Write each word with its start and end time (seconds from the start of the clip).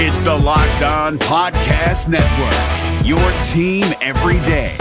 It's 0.00 0.20
the 0.20 0.32
Locked 0.32 0.82
On 0.82 1.18
Podcast 1.18 2.06
Network, 2.06 3.04
your 3.04 3.18
team 3.42 3.84
every 4.00 4.38
day. 4.44 4.76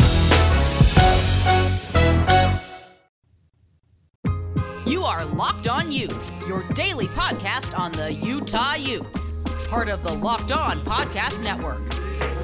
You 4.85 5.06
are 5.06 5.25
Locked 5.25 5.67
On 5.67 5.92
Utes, 5.92 6.32
your 6.48 6.61
daily 6.75 7.08
podcast 7.08 7.75
on 7.75 7.93
the 7.93 8.14
Utah 8.14 8.75
Utes. 8.75 9.34
Part 9.68 9.89
of 9.89 10.04
the 10.04 10.14
Locked 10.14 10.52
On 10.52 10.86
Podcast 10.86 11.41
Network. 11.41 11.81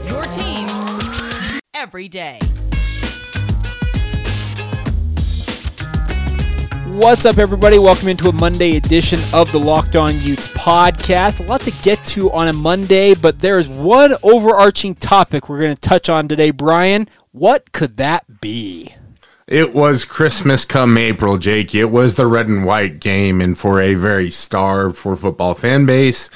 Your 0.10 0.26
team 0.26 0.68
every 1.76 2.10
day. 2.10 2.40
What's 6.94 7.26
up, 7.26 7.40
everybody? 7.40 7.80
Welcome 7.80 8.10
into 8.10 8.30
a 8.30 8.32
Monday 8.32 8.78
edition 8.78 9.20
of 9.34 9.52
the 9.52 9.60
Locked 9.60 9.96
On 9.96 10.14
Utes 10.22 10.48
podcast. 10.50 11.40
A 11.40 11.44
lot 11.44 11.62
to 11.62 11.72
get 11.82 12.06
to 12.06 12.32
on 12.32 12.48
a 12.48 12.54
Monday, 12.54 13.16
but 13.16 13.40
there's 13.40 13.68
one 13.68 14.14
overarching 14.22 14.94
topic 14.94 15.50
we're 15.50 15.60
going 15.60 15.74
to 15.74 15.82
touch 15.82 16.08
on 16.08 16.28
today. 16.28 16.52
Brian, 16.52 17.08
what 17.32 17.72
could 17.72 17.98
that 17.98 18.42
be? 18.42 18.94
It 19.48 19.74
was 19.74 20.06
Christmas 20.06 20.66
come 20.66 20.96
April, 21.00 21.40
Jake. 21.40 21.74
It 21.74 21.86
was 21.86 22.14
the 22.14 22.28
red 22.28 22.48
and 22.48 22.64
white 22.64 23.00
game, 23.00 23.42
and 23.42 23.58
for 23.58 23.82
a 23.82 23.96
very 23.96 24.30
starved 24.30 24.96
for 24.96 25.16
football 25.16 25.56
fan 25.56 25.88
base, 25.88 26.30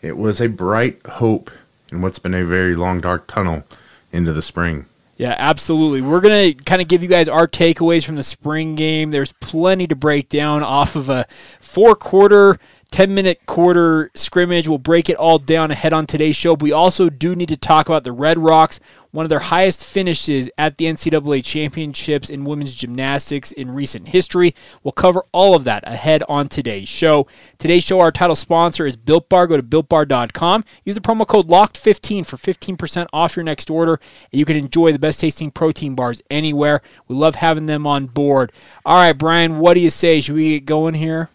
it 0.00 0.16
was 0.16 0.40
a 0.40 0.48
bright 0.48 1.04
hope 1.06 1.50
in 1.92 2.00
what's 2.00 2.18
been 2.18 2.32
a 2.32 2.46
very 2.46 2.74
long, 2.74 3.02
dark 3.02 3.26
tunnel 3.26 3.62
into 4.10 4.32
the 4.32 4.40
spring. 4.40 4.86
Yeah, 5.18 5.34
absolutely. 5.36 6.00
We're 6.00 6.20
going 6.20 6.54
to 6.54 6.62
kind 6.62 6.80
of 6.80 6.86
give 6.86 7.02
you 7.02 7.08
guys 7.08 7.28
our 7.28 7.48
takeaways 7.48 8.06
from 8.06 8.14
the 8.14 8.22
spring 8.22 8.76
game. 8.76 9.10
There's 9.10 9.32
plenty 9.40 9.88
to 9.88 9.96
break 9.96 10.28
down 10.28 10.62
off 10.62 10.94
of 10.94 11.08
a 11.08 11.26
four 11.58 11.96
quarter 11.96 12.60
10 12.90 13.14
minute 13.14 13.44
quarter 13.44 14.10
scrimmage. 14.14 14.66
We'll 14.66 14.78
break 14.78 15.08
it 15.08 15.16
all 15.16 15.38
down 15.38 15.70
ahead 15.70 15.92
on 15.92 16.06
today's 16.06 16.36
show. 16.36 16.56
But 16.56 16.64
we 16.64 16.72
also 16.72 17.10
do 17.10 17.34
need 17.34 17.50
to 17.50 17.56
talk 17.56 17.86
about 17.86 18.02
the 18.02 18.12
Red 18.12 18.38
Rocks, 18.38 18.80
one 19.10 19.26
of 19.26 19.28
their 19.28 19.38
highest 19.38 19.84
finishes 19.84 20.48
at 20.56 20.78
the 20.78 20.86
NCAA 20.86 21.44
championships 21.44 22.30
in 22.30 22.44
women's 22.44 22.74
gymnastics 22.74 23.52
in 23.52 23.72
recent 23.72 24.08
history. 24.08 24.54
We'll 24.82 24.92
cover 24.92 25.24
all 25.32 25.54
of 25.54 25.64
that 25.64 25.86
ahead 25.86 26.22
on 26.28 26.48
today's 26.48 26.88
show. 26.88 27.26
Today's 27.58 27.84
show, 27.84 28.00
our 28.00 28.10
title 28.10 28.36
sponsor 28.36 28.86
is 28.86 28.96
Built 28.96 29.28
Bar. 29.28 29.46
Go 29.46 29.58
to 29.58 29.62
builtbar.com. 29.62 30.64
Use 30.84 30.94
the 30.94 31.00
promo 31.02 31.26
code 31.26 31.48
LOCKED15 31.48 32.24
for 32.24 32.36
15% 32.36 33.06
off 33.12 33.36
your 33.36 33.44
next 33.44 33.70
order. 33.70 34.00
And 34.32 34.38
you 34.38 34.46
can 34.46 34.56
enjoy 34.56 34.92
the 34.92 34.98
best 34.98 35.20
tasting 35.20 35.50
protein 35.50 35.94
bars 35.94 36.22
anywhere. 36.30 36.80
We 37.06 37.16
love 37.16 37.34
having 37.34 37.66
them 37.66 37.86
on 37.86 38.06
board. 38.06 38.50
All 38.86 38.96
right, 38.96 39.12
Brian, 39.12 39.58
what 39.58 39.74
do 39.74 39.80
you 39.80 39.90
say? 39.90 40.22
Should 40.22 40.36
we 40.36 40.58
get 40.58 40.64
going 40.64 40.94
here? 40.94 41.28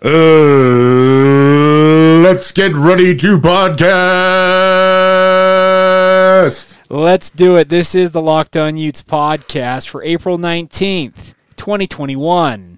Uh, 0.00 0.08
let's 2.22 2.52
get 2.52 2.72
ready 2.72 3.16
to 3.16 3.40
podcast. 3.40 3.88
Let's 6.88 7.30
do 7.30 7.56
it. 7.56 7.68
This 7.68 7.96
is 7.96 8.12
the 8.12 8.22
Locked 8.22 8.56
On 8.56 8.76
Utes 8.76 9.02
podcast 9.02 9.88
for 9.88 10.04
April 10.04 10.38
19th, 10.38 11.34
2021. 11.56 12.77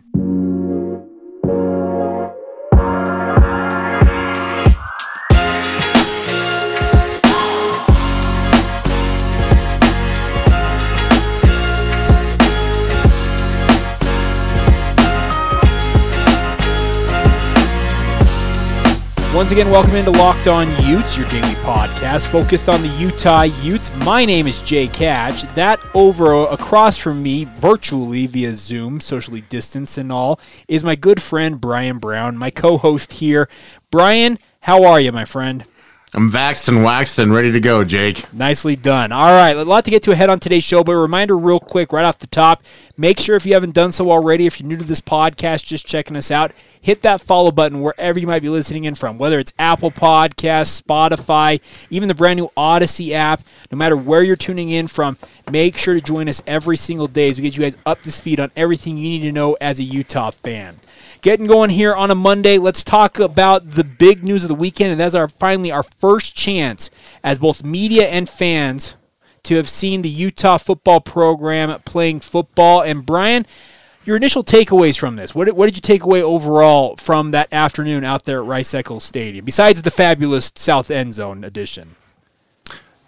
Once 19.41 19.53
again, 19.53 19.71
welcome 19.71 19.95
into 19.95 20.11
Locked 20.11 20.49
On 20.49 20.69
Utes, 20.85 21.17
your 21.17 21.27
daily 21.31 21.55
podcast 21.63 22.27
focused 22.27 22.69
on 22.69 22.83
the 22.83 22.89
Utah 22.89 23.45
Utes. 23.45 23.91
My 24.05 24.27
name 24.27 24.47
is 24.47 24.61
Jake 24.61 24.95
Hatch. 24.95 25.45
That 25.55 25.81
over 25.95 26.35
uh, 26.35 26.45
across 26.49 26.99
from 26.99 27.23
me, 27.23 27.47
virtually 27.47 28.27
via 28.27 28.55
Zoom, 28.55 29.01
socially 29.01 29.41
distanced 29.41 29.97
and 29.97 30.13
all, 30.13 30.39
is 30.69 30.85
my 30.85 30.95
good 30.95 31.23
friend 31.23 31.59
Brian 31.59 31.97
Brown, 31.97 32.37
my 32.37 32.51
co-host 32.51 33.15
here. 33.15 33.49
Brian, 33.91 34.39
how 34.61 34.85
are 34.85 35.01
you, 35.01 35.11
my 35.11 35.25
friend? 35.25 35.65
I'm 36.13 36.29
vaxxed 36.29 36.69
and 36.69 36.83
waxed 36.83 37.21
and 37.21 37.33
ready 37.33 37.53
to 37.53 37.61
go, 37.61 37.85
Jake. 37.85 38.33
Nicely 38.33 38.75
done. 38.75 39.13
All 39.13 39.31
right, 39.31 39.57
a 39.57 39.65
lot 39.65 39.85
to 39.85 39.93
get 39.93 40.03
to 40.05 40.13
ahead 40.13 40.29
on 40.29 40.41
today's 40.41 40.65
show, 40.65 40.83
but 40.83 40.93
a 40.93 40.97
reminder 40.97 41.39
real 41.39 41.61
quick 41.61 41.93
right 41.93 42.05
off 42.05 42.19
the 42.19 42.27
top 42.27 42.63
make 43.01 43.19
sure 43.19 43.35
if 43.35 43.47
you 43.47 43.55
haven't 43.55 43.73
done 43.73 43.91
so 43.91 44.11
already, 44.11 44.45
if 44.45 44.61
you're 44.61 44.69
new 44.69 44.77
to 44.77 44.85
this 44.85 45.01
podcast, 45.01 45.65
just 45.65 45.87
checking 45.87 46.17
us 46.17 46.31
out, 46.31 46.53
hit 46.83 47.01
that 47.01 47.21
follow 47.21 47.51
button 47.51 47.81
wherever 47.81 48.19
you 48.19 48.27
might 48.27 48.43
be 48.43 48.51
listening 48.51 48.85
in 48.85 48.95
from, 48.95 49.17
whether 49.17 49.39
it's 49.39 49.55
Apple 49.59 49.91
Podcasts, 49.91 50.83
Spotify, 50.83 51.61
even 51.89 52.09
the 52.09 52.15
brand 52.15 52.39
new 52.39 52.51
Audacy 52.59 53.13
app. 53.13 53.43
No 53.71 53.79
matter 53.79 53.97
where 53.97 54.23
you're 54.23 54.37
tuning 54.37 54.71
in 54.71 54.87
from, 54.87 55.17
make 55.51 55.79
sure 55.79 55.95
to 55.95 56.01
join 56.03 56.29
us 56.29 56.43
every 56.47 56.77
single 56.77 57.07
day 57.07 57.31
as 57.31 57.39
we 57.39 57.45
get 57.45 57.57
you 57.57 57.63
guys 57.63 57.77
up 57.87 58.03
to 58.03 58.13
speed 58.13 58.39
on 58.39 58.51
everything 58.55 58.99
you 58.99 59.05
need 59.05 59.23
to 59.23 59.33
know 59.33 59.57
as 59.63 59.79
a 59.79 59.85
Utah 59.85 60.31
fan 60.31 60.79
getting 61.23 61.47
going 61.47 61.71
here 61.71 61.95
on 61.95 62.11
a 62.11 62.15
Monday. 62.15 62.59
Let's 62.59 62.85
talk 62.85 63.19
about 63.19 63.73
the 63.73 63.85
big 63.85 64.25
news 64.25 64.45
of 64.45 64.49
the 64.49 64.55
weekend, 64.55 64.91
and 64.93 65.01
that's 65.01 65.15
our 65.15 65.29
finally 65.29 65.71
our 65.71 65.83
first 65.83 66.35
chance 66.35 66.91
as 67.23 67.39
both 67.39 67.65
media 67.65 68.09
and 68.09 68.29
fans 68.29 68.97
to 69.45 69.57
have 69.57 69.69
seen 69.69 70.03
the 70.03 70.09
Utah 70.09 70.59
football 70.59 71.01
program 71.01 71.79
playing 71.81 72.21
football. 72.21 72.83
And 72.83 73.05
Brian, 73.05 73.47
your 74.05 74.17
initial 74.17 74.43
takeaways 74.43 74.99
from 74.99 75.17
this. 75.17 75.35
What 75.35 75.47
did, 75.47 75.57
what 75.57 75.67
did 75.67 75.77
you 75.77 75.83
take 75.83 76.03
away 76.03 76.23
overall 76.23 76.97
from 76.97 77.31
that 77.31 77.49
afternoon 77.53 78.05
out 78.05 78.25
there 78.25 78.41
at 78.41 78.47
Rice 78.47 78.75
Eccles 78.75 79.05
Stadium, 79.05 79.45
besides 79.45 79.83
the 79.83 79.91
fabulous 79.91 80.53
South 80.57 80.91
End 80.91 81.15
Zone 81.15 81.45
edition? 81.45 81.97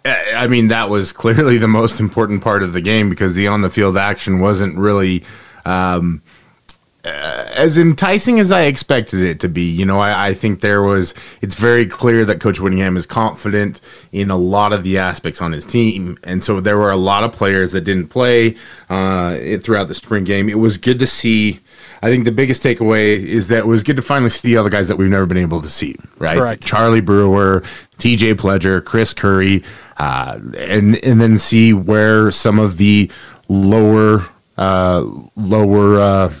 I 0.05 0.47
mean, 0.47 0.67
that 0.67 0.89
was 0.89 1.13
clearly 1.13 1.57
the 1.57 1.67
most 1.67 1.99
important 1.99 2.43
part 2.43 2.61
of 2.61 2.73
the 2.73 2.81
game 2.81 3.09
because 3.09 3.35
the 3.35 3.47
on 3.47 3.61
the 3.61 3.69
field 3.69 3.97
action 3.97 4.39
wasn't 4.39 4.77
really. 4.77 5.23
Um, 5.65 6.21
as 7.05 7.77
enticing 7.77 8.39
as 8.39 8.51
I 8.51 8.63
expected 8.63 9.21
it 9.21 9.39
to 9.41 9.49
be. 9.49 9.63
You 9.63 9.85
know, 9.85 9.99
I, 9.99 10.27
I, 10.27 10.33
think 10.33 10.61
there 10.61 10.81
was, 10.81 11.13
it's 11.41 11.55
very 11.55 11.85
clear 11.85 12.23
that 12.23 12.39
Coach 12.39 12.61
Whittingham 12.61 12.95
is 12.95 13.05
confident 13.05 13.81
in 14.13 14.31
a 14.31 14.37
lot 14.37 14.71
of 14.71 14.83
the 14.83 14.97
aspects 14.97 15.41
on 15.41 15.51
his 15.51 15.65
team. 15.65 16.17
And 16.23 16.41
so 16.41 16.61
there 16.61 16.77
were 16.77 16.91
a 16.91 16.97
lot 16.97 17.25
of 17.25 17.33
players 17.33 17.73
that 17.73 17.81
didn't 17.81 18.07
play 18.07 18.55
uh, 18.89 19.37
throughout 19.59 19.89
the 19.89 19.93
spring 19.95 20.23
game. 20.23 20.47
It 20.47 20.59
was 20.59 20.77
good 20.77 20.99
to 20.99 21.07
see. 21.07 21.59
I 22.01 22.07
think 22.07 22.23
the 22.23 22.31
biggest 22.31 22.63
takeaway 22.63 23.17
is 23.17 23.49
that 23.49 23.59
it 23.59 23.67
was 23.67 23.83
good 23.83 23.97
to 23.97 24.01
finally 24.01 24.29
see 24.29 24.55
all 24.55 24.63
the 24.63 24.69
guys 24.69 24.87
that 24.87 24.95
we've 24.95 25.09
never 25.09 25.25
been 25.25 25.37
able 25.37 25.61
to 25.61 25.69
see, 25.69 25.95
right? 26.19 26.37
Correct. 26.37 26.63
Charlie 26.63 27.01
Brewer, 27.01 27.63
TJ 27.97 28.35
Pledger, 28.35 28.83
Chris 28.83 29.13
Curry, 29.13 29.63
uh, 29.97 30.39
and, 30.57 31.03
and 31.03 31.19
then 31.19 31.37
see 31.37 31.73
where 31.73 32.31
some 32.31 32.59
of 32.59 32.77
the 32.77 33.11
lower, 33.49 34.25
uh, 34.57 35.05
lower, 35.35 35.99
uh, 35.99 36.33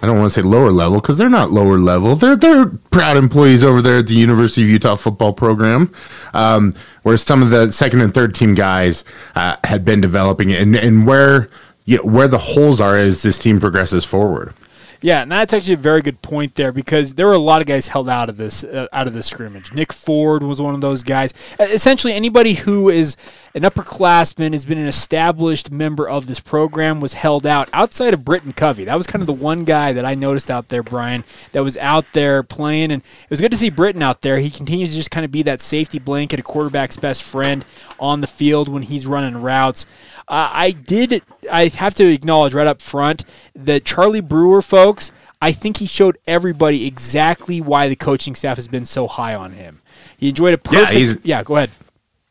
I 0.00 0.06
don't 0.06 0.16
want 0.18 0.32
to 0.32 0.40
say 0.40 0.46
lower 0.46 0.70
level 0.70 1.00
because 1.00 1.18
they're 1.18 1.28
not 1.28 1.50
lower 1.50 1.78
level. 1.78 2.14
They're 2.14 2.36
they're 2.36 2.66
proud 2.66 3.16
employees 3.16 3.64
over 3.64 3.82
there 3.82 3.98
at 3.98 4.06
the 4.06 4.14
University 4.14 4.62
of 4.62 4.68
Utah 4.68 4.94
football 4.94 5.32
program, 5.32 5.92
um, 6.34 6.74
where 7.02 7.16
some 7.16 7.42
of 7.42 7.50
the 7.50 7.72
second 7.72 8.02
and 8.02 8.14
third 8.14 8.34
team 8.34 8.54
guys 8.54 9.04
uh, 9.34 9.56
had 9.64 9.84
been 9.84 10.00
developing, 10.00 10.52
and 10.52 10.76
and 10.76 11.06
where 11.06 11.50
you 11.84 11.96
know, 11.96 12.04
where 12.04 12.28
the 12.28 12.38
holes 12.38 12.80
are 12.80 12.96
as 12.96 13.22
this 13.22 13.38
team 13.38 13.58
progresses 13.58 14.04
forward. 14.04 14.54
Yeah, 15.00 15.22
and 15.22 15.30
that's 15.30 15.54
actually 15.54 15.74
a 15.74 15.78
very 15.78 16.02
good 16.02 16.22
point 16.22 16.56
there 16.56 16.72
because 16.72 17.14
there 17.14 17.26
were 17.26 17.32
a 17.32 17.38
lot 17.38 17.60
of 17.60 17.68
guys 17.68 17.86
held 17.86 18.08
out 18.08 18.28
of 18.28 18.36
this 18.36 18.64
uh, 18.64 18.88
out 18.92 19.06
of 19.06 19.12
the 19.14 19.22
scrimmage. 19.22 19.72
Nick 19.72 19.92
Ford 19.92 20.42
was 20.42 20.60
one 20.60 20.74
of 20.74 20.80
those 20.80 21.04
guys. 21.04 21.32
Essentially, 21.60 22.12
anybody 22.12 22.54
who 22.54 22.88
is 22.88 23.16
an 23.54 23.62
upperclassman 23.62 24.52
has 24.52 24.64
been 24.64 24.78
an 24.78 24.88
established 24.88 25.70
member 25.70 26.08
of 26.08 26.26
this 26.26 26.40
program 26.40 27.00
was 27.00 27.14
held 27.14 27.46
out 27.46 27.68
outside 27.72 28.12
of 28.12 28.24
Britton 28.24 28.52
Covey. 28.52 28.84
That 28.84 28.96
was 28.96 29.06
kind 29.06 29.22
of 29.22 29.28
the 29.28 29.32
one 29.32 29.64
guy 29.64 29.92
that 29.92 30.04
I 30.04 30.14
noticed 30.14 30.50
out 30.50 30.68
there, 30.68 30.82
Brian, 30.82 31.22
that 31.52 31.62
was 31.62 31.76
out 31.76 32.12
there 32.12 32.42
playing, 32.42 32.90
and 32.90 33.02
it 33.02 33.30
was 33.30 33.40
good 33.40 33.52
to 33.52 33.56
see 33.56 33.70
Britton 33.70 34.02
out 34.02 34.22
there. 34.22 34.40
He 34.40 34.50
continues 34.50 34.90
to 34.90 34.96
just 34.96 35.12
kind 35.12 35.24
of 35.24 35.30
be 35.30 35.42
that 35.42 35.60
safety 35.60 36.00
blanket, 36.00 36.40
a 36.40 36.42
quarterback's 36.42 36.96
best 36.96 37.22
friend 37.22 37.64
on 38.00 38.20
the 38.20 38.26
field 38.26 38.68
when 38.68 38.82
he's 38.82 39.06
running 39.06 39.40
routes. 39.40 39.86
Uh, 40.28 40.50
I 40.52 40.70
did. 40.72 41.22
I 41.50 41.68
have 41.68 41.94
to 41.96 42.04
acknowledge 42.04 42.54
right 42.54 42.66
up 42.66 42.82
front 42.82 43.24
that 43.54 43.84
Charlie 43.84 44.20
Brewer, 44.20 44.60
folks. 44.60 45.10
I 45.40 45.52
think 45.52 45.76
he 45.78 45.86
showed 45.86 46.18
everybody 46.26 46.86
exactly 46.86 47.60
why 47.60 47.88
the 47.88 47.96
coaching 47.96 48.34
staff 48.34 48.56
has 48.56 48.68
been 48.68 48.84
so 48.84 49.06
high 49.06 49.34
on 49.34 49.52
him. 49.52 49.80
He 50.16 50.28
enjoyed 50.30 50.52
a 50.52 50.58
perfect. 50.58 50.94
Yeah, 50.94 51.14
yeah 51.38 51.42
go 51.44 51.56
ahead. 51.56 51.70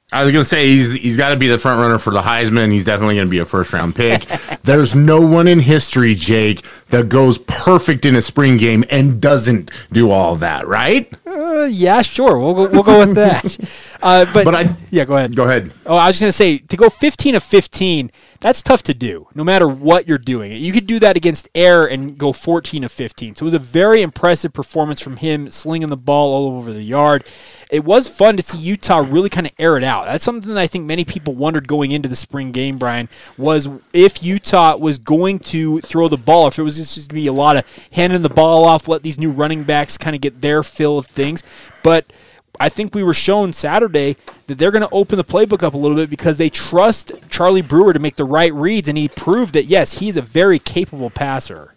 I 0.10 0.24
was 0.24 0.32
going 0.32 0.42
to 0.42 0.48
say 0.48 0.68
he's 0.68 0.94
he's 0.94 1.18
got 1.18 1.30
to 1.30 1.36
be 1.36 1.48
the 1.48 1.60
front 1.60 1.82
runner 1.82 2.00
for 2.00 2.14
the 2.14 2.22
Heisman. 2.22 2.72
He's 2.72 2.86
definitely 2.86 3.16
going 3.16 3.28
to 3.28 3.32
be 3.32 3.40
a 3.40 3.46
first 3.46 3.74
round 3.74 3.94
pick. 3.94 4.22
There's 4.64 4.96
no 4.96 5.20
one 5.20 5.50
in 5.50 5.60
history, 5.60 6.16
Jake, 6.16 6.64
that 6.92 7.10
goes 7.10 7.38
perfect 7.40 8.06
in 8.06 8.16
a 8.16 8.22
spring 8.22 8.56
game 8.56 8.86
and 8.90 9.20
doesn't 9.20 9.70
do 9.92 10.10
all 10.10 10.38
that, 10.38 10.66
right? 10.66 11.14
Uh, 11.26 11.66
yeah, 11.66 12.02
sure. 12.04 12.40
We'll 12.40 12.54
go, 12.54 12.72
we'll 12.72 12.84
go 12.84 13.00
with 13.00 13.16
that. 13.16 13.84
Uh, 14.00 14.32
but, 14.32 14.46
but 14.46 14.54
I 14.54 14.76
yeah, 14.92 15.06
go 15.06 15.18
ahead. 15.18 15.36
Go 15.36 15.46
ahead. 15.46 15.74
Oh, 15.88 15.96
I 15.96 16.06
was 16.06 16.20
just 16.20 16.22
going 16.22 16.30
to 16.30 16.62
say 16.62 16.66
to 16.68 16.78
go 16.78 16.88
15 16.88 17.34
of 17.34 17.42
15. 17.42 18.12
That's 18.40 18.62
tough 18.62 18.84
to 18.84 18.94
do, 18.94 19.28
no 19.34 19.44
matter 19.44 19.68
what 19.68 20.08
you're 20.08 20.18
doing. 20.18 20.52
You 20.52 20.72
could 20.72 20.86
do 20.86 21.00
that 21.00 21.18
against 21.18 21.50
air 21.56 21.86
and 21.86 22.18
go 22.18 22.34
14 22.34 22.84
of 22.84 22.92
15. 22.92 23.36
So 23.36 23.44
it 23.44 23.48
was 23.48 23.54
a 23.54 23.60
very 23.60 24.02
impressive 24.02 24.54
performance 24.54 25.02
from 25.02 25.18
him, 25.18 25.50
slinging 25.50 25.90
the 25.90 25.98
ball 25.98 26.34
all 26.34 26.58
over 26.58 26.72
the 26.72 26.84
yard. 26.84 27.26
It 27.72 27.84
was 27.84 28.08
fun 28.08 28.38
to 28.38 28.44
see 28.44 28.58
Utah 28.58 29.06
really 29.08 29.30
kind 29.30 29.48
of 29.48 29.54
air 29.58 29.78
it 29.78 29.84
out. 29.84 30.06
That's 30.06 30.24
something 30.24 30.54
that 30.54 30.60
I 30.60 30.68
think 30.68 30.86
many 30.86 31.04
people 31.04 31.36
wondered 31.36 31.68
going 31.68 31.92
into 31.92 32.08
the 32.08 32.16
spring 32.16 32.52
game, 32.52 32.78
Brian, 32.78 33.10
was 33.38 33.70
if 33.92 34.24
Utah 34.24 34.78
was 34.78 35.00
going 35.00 35.40
to 35.40 35.82
throw 35.82 36.08
the 36.08 36.18
ball, 36.18 36.48
if 36.48 36.60
it 36.60 36.64
was 36.64 36.78
just 36.78 36.96
going 36.96 37.08
to 37.08 37.14
be 37.16 37.28
a 37.28 37.34
lot 37.34 37.58
of 37.58 37.90
handing 37.92 38.22
the 38.22 38.30
ball 38.30 38.66
off, 38.66 38.88
let 38.88 39.02
these 39.02 39.20
new 39.20 39.32
running 39.32 39.64
backs 39.64 39.98
kind 39.98 40.16
of 40.16 40.22
get 40.22 40.42
their 40.42 40.64
fill 40.64 40.98
of 40.98 41.08
things. 41.08 41.44
But 41.84 42.12
I 42.60 42.70
think 42.70 42.96
we 42.96 43.04
were 43.04 43.14
shown 43.14 43.54
Saturday 43.54 44.18
that 44.48 44.58
they're 44.58 44.72
going 44.72 44.88
to 44.88 44.94
open 44.94 45.18
the 45.18 45.24
playbook 45.24 45.64
up 45.64 45.74
a 45.74 45.78
little 45.78 45.98
bit 45.98 46.10
because 46.10 46.38
they 46.38 46.50
trust 46.50 47.12
Charlie 47.30 47.62
Brewer 47.62 47.94
to 47.94 48.00
make 48.00 48.16
the 48.16 48.26
right 48.26 48.54
reads, 48.54 48.88
and 48.88 48.98
he 48.98 49.08
proved 49.08 49.54
that 49.54 49.66
yes, 49.66 49.94
he's 49.94 50.18
a 50.18 50.22
very 50.22 50.60
capable 50.60 51.10
passer. 51.10 51.74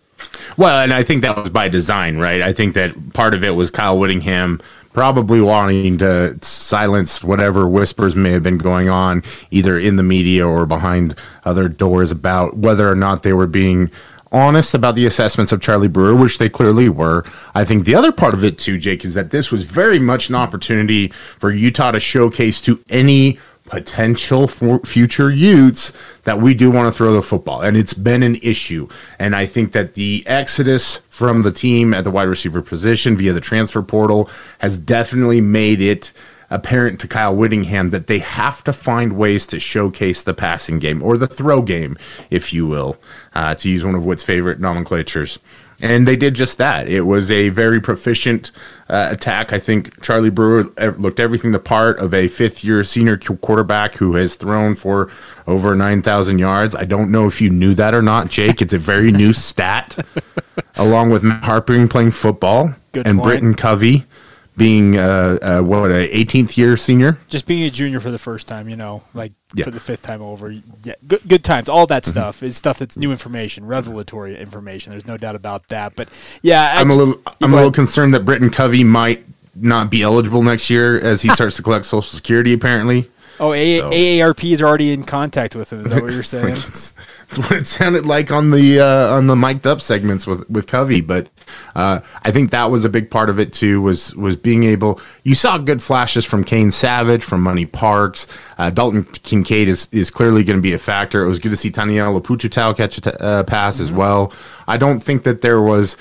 Well, 0.56 0.80
and 0.80 0.92
I 0.92 1.02
think 1.02 1.22
that 1.22 1.36
was 1.36 1.48
by 1.48 1.68
design, 1.68 2.18
right? 2.18 2.42
I 2.42 2.52
think 2.52 2.74
that 2.74 3.12
part 3.14 3.34
of 3.34 3.44
it 3.44 3.50
was 3.50 3.70
Kyle 3.70 3.98
Whittingham 3.98 4.60
probably 4.92 5.40
wanting 5.40 5.98
to 5.98 6.36
silence 6.42 7.22
whatever 7.22 7.68
whispers 7.68 8.16
may 8.16 8.32
have 8.32 8.42
been 8.42 8.58
going 8.58 8.88
on 8.88 9.22
either 9.50 9.78
in 9.78 9.96
the 9.96 10.02
media 10.02 10.46
or 10.46 10.66
behind 10.66 11.14
other 11.44 11.68
doors 11.68 12.10
about 12.10 12.56
whether 12.56 12.90
or 12.90 12.96
not 12.96 13.22
they 13.22 13.32
were 13.32 13.46
being 13.46 13.90
honest 14.32 14.74
about 14.74 14.94
the 14.94 15.06
assessments 15.06 15.52
of 15.52 15.60
Charlie 15.60 15.88
Brewer, 15.88 16.14
which 16.14 16.38
they 16.38 16.48
clearly 16.48 16.88
were. 16.88 17.24
I 17.54 17.64
think 17.64 17.84
the 17.84 17.94
other 17.94 18.12
part 18.12 18.34
of 18.34 18.44
it 18.44 18.58
too, 18.58 18.78
Jake, 18.78 19.04
is 19.04 19.14
that 19.14 19.30
this 19.30 19.50
was 19.50 19.64
very 19.64 19.98
much 19.98 20.28
an 20.28 20.34
opportunity 20.34 21.08
for 21.08 21.50
Utah 21.50 21.90
to 21.90 22.00
showcase 22.00 22.60
to 22.62 22.82
any 22.88 23.38
potential 23.70 24.48
for 24.48 24.80
future 24.80 25.30
Utes 25.30 25.92
that 26.24 26.40
we 26.40 26.54
do 26.54 26.70
want 26.70 26.92
to 26.92 26.96
throw 26.96 27.12
the 27.12 27.22
football. 27.22 27.62
And 27.62 27.76
it's 27.76 27.94
been 27.94 28.22
an 28.22 28.36
issue. 28.42 28.88
And 29.18 29.34
I 29.34 29.46
think 29.46 29.72
that 29.72 29.94
the 29.94 30.24
exodus 30.26 30.96
from 31.08 31.42
the 31.42 31.52
team 31.52 31.94
at 31.94 32.04
the 32.04 32.10
wide 32.10 32.24
receiver 32.24 32.62
position 32.62 33.16
via 33.16 33.32
the 33.32 33.40
transfer 33.40 33.82
portal 33.82 34.28
has 34.58 34.76
definitely 34.76 35.40
made 35.40 35.80
it 35.80 36.12
apparent 36.50 37.00
to 37.00 37.08
Kyle 37.08 37.34
Whittingham 37.34 37.90
that 37.90 38.08
they 38.08 38.18
have 38.18 38.62
to 38.64 38.72
find 38.72 39.14
ways 39.14 39.46
to 39.48 39.58
showcase 39.58 40.22
the 40.22 40.34
passing 40.34 40.78
game 40.78 41.02
or 41.02 41.16
the 41.16 41.28
throw 41.28 41.62
game, 41.62 41.96
if 42.28 42.52
you 42.52 42.66
will, 42.66 42.98
uh, 43.34 43.54
to 43.56 43.68
use 43.68 43.84
one 43.84 43.94
of 43.94 44.04
Whit's 44.04 44.24
favorite 44.24 44.60
nomenclatures. 44.60 45.38
And 45.82 46.06
they 46.06 46.16
did 46.16 46.34
just 46.34 46.58
that. 46.58 46.88
It 46.88 47.02
was 47.02 47.30
a 47.30 47.48
very 47.48 47.80
proficient 47.80 48.50
uh, 48.88 49.08
attack. 49.10 49.52
I 49.52 49.58
think 49.58 50.02
Charlie 50.02 50.28
Brewer 50.28 50.64
looked 50.98 51.18
everything 51.18 51.52
the 51.52 51.58
part 51.58 51.98
of 51.98 52.12
a 52.12 52.28
fifth 52.28 52.62
year 52.62 52.84
senior 52.84 53.16
quarterback 53.16 53.94
who 53.94 54.14
has 54.16 54.36
thrown 54.36 54.74
for 54.74 55.10
over 55.46 55.74
9,000 55.74 56.38
yards. 56.38 56.74
I 56.74 56.84
don't 56.84 57.10
know 57.10 57.26
if 57.26 57.40
you 57.40 57.48
knew 57.48 57.72
that 57.74 57.94
or 57.94 58.02
not, 58.02 58.28
Jake. 58.28 58.60
It's 58.60 58.74
a 58.74 58.78
very 58.78 59.10
new 59.10 59.32
stat, 59.32 60.04
along 60.76 61.10
with 61.10 61.22
Matt 61.22 61.44
Harpring 61.44 61.88
playing 61.88 62.10
football 62.10 62.74
Good 62.92 63.06
and 63.06 63.18
point. 63.18 63.26
Britton 63.26 63.54
Covey 63.54 64.04
being 64.60 64.98
uh, 64.98 65.38
uh, 65.40 65.60
what 65.62 65.90
a 65.90 66.06
18th 66.12 66.56
year 66.58 66.76
senior. 66.76 67.16
Just 67.28 67.46
being 67.46 67.62
a 67.64 67.70
junior 67.70 67.98
for 67.98 68.10
the 68.10 68.18
first 68.18 68.46
time, 68.46 68.68
you 68.68 68.76
know, 68.76 69.02
like 69.14 69.32
Yeah. 69.54 69.64
for 69.64 69.70
the 69.70 69.80
fifth 69.80 70.02
time 70.02 70.20
over. 70.20 70.50
Yeah, 70.84 70.94
good, 71.08 71.22
good 71.26 71.42
times. 71.42 71.68
All 71.70 71.86
that 71.86 72.04
stuff 72.04 72.42
is 72.42 72.58
stuff 72.58 72.78
that's 72.78 72.98
new 72.98 73.10
information, 73.10 73.64
revelatory 73.66 74.36
information. 74.38 74.92
There's 74.92 75.06
no 75.06 75.16
doubt 75.16 75.34
about 75.34 75.68
that. 75.68 75.96
But 75.96 76.10
yeah, 76.42 76.74
I'm 76.76 76.90
a 76.90 76.94
little 76.94 77.20
I'm 77.40 77.54
a 77.54 77.56
little 77.56 77.72
concerned 77.72 78.12
that 78.12 78.26
Britton 78.26 78.50
Covey 78.50 78.84
might 78.84 79.24
not 79.56 79.90
be 79.90 80.02
eligible 80.02 80.42
next 80.42 80.68
year 80.68 81.00
as 81.00 81.22
he 81.22 81.28
starts 81.34 81.56
to 81.56 81.62
collect 81.62 81.86
Social 81.86 82.02
Security. 82.02 82.52
Apparently, 82.52 83.08
Oh, 83.40 83.52
A- 83.54 83.78
so- 83.78 83.90
AARP 83.90 84.52
is 84.52 84.62
already 84.62 84.92
in 84.92 85.02
contact 85.02 85.56
with 85.56 85.72
him. 85.72 85.80
Is 85.80 85.88
that 85.90 86.02
what 86.02 86.12
you're 86.12 86.22
saying? 86.22 86.54
That's 86.54 86.92
what 87.36 87.52
it 87.52 87.66
sounded 87.66 88.04
like 88.04 88.30
on 88.30 88.50
the 88.50 88.80
uh, 88.80 89.14
on 89.16 89.26
the 89.28 89.34
mic'd 89.36 89.66
up 89.66 89.80
segments 89.80 90.26
with 90.26 90.48
with 90.50 90.66
Covey. 90.66 91.00
But 91.00 91.28
uh, 91.74 92.00
I 92.22 92.30
think 92.32 92.50
that 92.50 92.70
was 92.70 92.84
a 92.84 92.88
big 92.88 93.10
part 93.10 93.30
of 93.30 93.38
it 93.38 93.52
too. 93.52 93.80
Was 93.80 94.14
was 94.14 94.36
being 94.36 94.64
able. 94.64 95.00
You 95.24 95.34
saw 95.34 95.56
good 95.58 95.82
flashes 95.82 96.24
from 96.26 96.44
Kane 96.44 96.70
Savage, 96.70 97.24
from 97.24 97.40
Money 97.42 97.64
Parks. 97.66 98.26
Uh, 98.58 98.68
Dalton 98.70 99.04
Kincaid 99.04 99.68
is 99.68 99.88
is 99.90 100.10
clearly 100.10 100.44
going 100.44 100.58
to 100.58 100.62
be 100.62 100.74
a 100.74 100.78
factor. 100.78 101.24
It 101.24 101.28
was 101.28 101.38
good 101.38 101.50
to 101.50 101.56
see 101.56 101.70
Taniela 101.70 102.22
Pututau 102.22 102.76
catch 102.76 102.98
a 102.98 103.00
t- 103.00 103.10
uh, 103.20 103.42
pass 103.44 103.80
as 103.80 103.90
well. 103.90 104.32
I 104.68 104.76
don't 104.76 105.00
think 105.00 105.22
that 105.22 105.40
there 105.40 105.62
was 105.62 105.96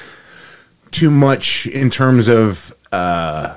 too 0.92 1.10
much 1.12 1.68
in 1.68 1.90
terms 1.90 2.28
of 2.28 2.74
uh, 2.92 3.56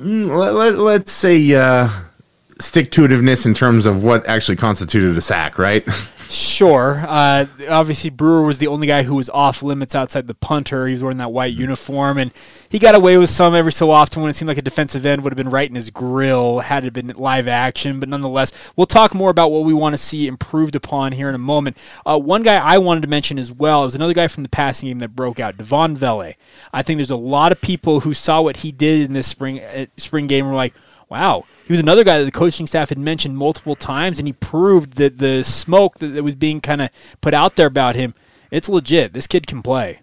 mm, 0.00 0.36
let, 0.36 0.54
let, 0.54 0.78
let's 0.78 1.12
say 1.12 1.54
uh, 1.54 1.88
stick 2.64 2.90
to 2.92 3.02
itiveness 3.02 3.46
in 3.46 3.54
terms 3.54 3.86
of 3.86 4.02
what 4.02 4.26
actually 4.26 4.56
constituted 4.56 5.16
a 5.16 5.20
sack, 5.20 5.58
right? 5.58 5.86
Sure. 6.30 7.04
Uh, 7.06 7.46
obviously, 7.68 8.10
Brewer 8.10 8.42
was 8.42 8.58
the 8.58 8.66
only 8.66 8.86
guy 8.86 9.02
who 9.02 9.14
was 9.14 9.30
off 9.30 9.62
limits 9.62 9.94
outside 9.94 10.26
the 10.26 10.34
punter. 10.34 10.86
He 10.86 10.92
was 10.92 11.02
wearing 11.02 11.18
that 11.18 11.32
white 11.32 11.54
uniform, 11.54 12.18
and 12.18 12.32
he 12.68 12.78
got 12.78 12.94
away 12.94 13.18
with 13.18 13.30
some 13.30 13.54
every 13.54 13.72
so 13.72 13.90
often 13.90 14.22
when 14.22 14.30
it 14.30 14.34
seemed 14.34 14.48
like 14.48 14.58
a 14.58 14.62
defensive 14.62 15.04
end 15.06 15.22
would 15.22 15.32
have 15.32 15.36
been 15.36 15.50
right 15.50 15.68
in 15.68 15.74
his 15.74 15.90
grill 15.90 16.60
had 16.60 16.86
it 16.86 16.92
been 16.92 17.08
live 17.08 17.46
action. 17.46 18.00
But 18.00 18.08
nonetheless, 18.08 18.72
we'll 18.74 18.86
talk 18.86 19.14
more 19.14 19.30
about 19.30 19.50
what 19.50 19.64
we 19.64 19.74
want 19.74 19.92
to 19.92 19.98
see 19.98 20.26
improved 20.26 20.74
upon 20.74 21.12
here 21.12 21.28
in 21.28 21.34
a 21.34 21.38
moment. 21.38 21.76
Uh, 22.04 22.18
one 22.18 22.42
guy 22.42 22.56
I 22.56 22.78
wanted 22.78 23.02
to 23.02 23.08
mention 23.08 23.38
as 23.38 23.52
well 23.52 23.82
was 23.82 23.94
another 23.94 24.14
guy 24.14 24.26
from 24.26 24.42
the 24.42 24.48
passing 24.48 24.88
game 24.88 24.98
that 25.00 25.14
broke 25.14 25.38
out, 25.38 25.56
Devaughn 25.56 25.94
Vele. 25.94 26.32
I 26.72 26.82
think 26.82 26.98
there's 26.98 27.10
a 27.10 27.16
lot 27.16 27.52
of 27.52 27.60
people 27.60 28.00
who 28.00 28.14
saw 28.14 28.40
what 28.40 28.58
he 28.58 28.72
did 28.72 29.02
in 29.02 29.12
this 29.12 29.26
spring 29.26 29.60
uh, 29.60 29.86
spring 29.98 30.26
game 30.26 30.46
and 30.46 30.52
were 30.52 30.56
like, 30.56 30.74
wow, 31.14 31.44
he 31.64 31.72
was 31.72 31.78
another 31.78 32.02
guy 32.02 32.18
that 32.18 32.24
the 32.24 32.32
coaching 32.32 32.66
staff 32.66 32.88
had 32.88 32.98
mentioned 32.98 33.36
multiple 33.36 33.76
times, 33.76 34.18
and 34.18 34.26
he 34.26 34.32
proved 34.32 34.94
that 34.94 35.18
the 35.18 35.44
smoke 35.44 35.98
that, 35.98 36.24
was 36.24 36.34
being 36.34 36.60
kind 36.60 36.82
of 36.82 36.90
put 37.20 37.32
out 37.32 37.54
there 37.54 37.68
about 37.68 37.94
him, 37.94 38.14
it's 38.50 38.68
legit. 38.68 39.12
This 39.12 39.28
kid 39.28 39.46
can 39.46 39.62
play. 39.62 40.00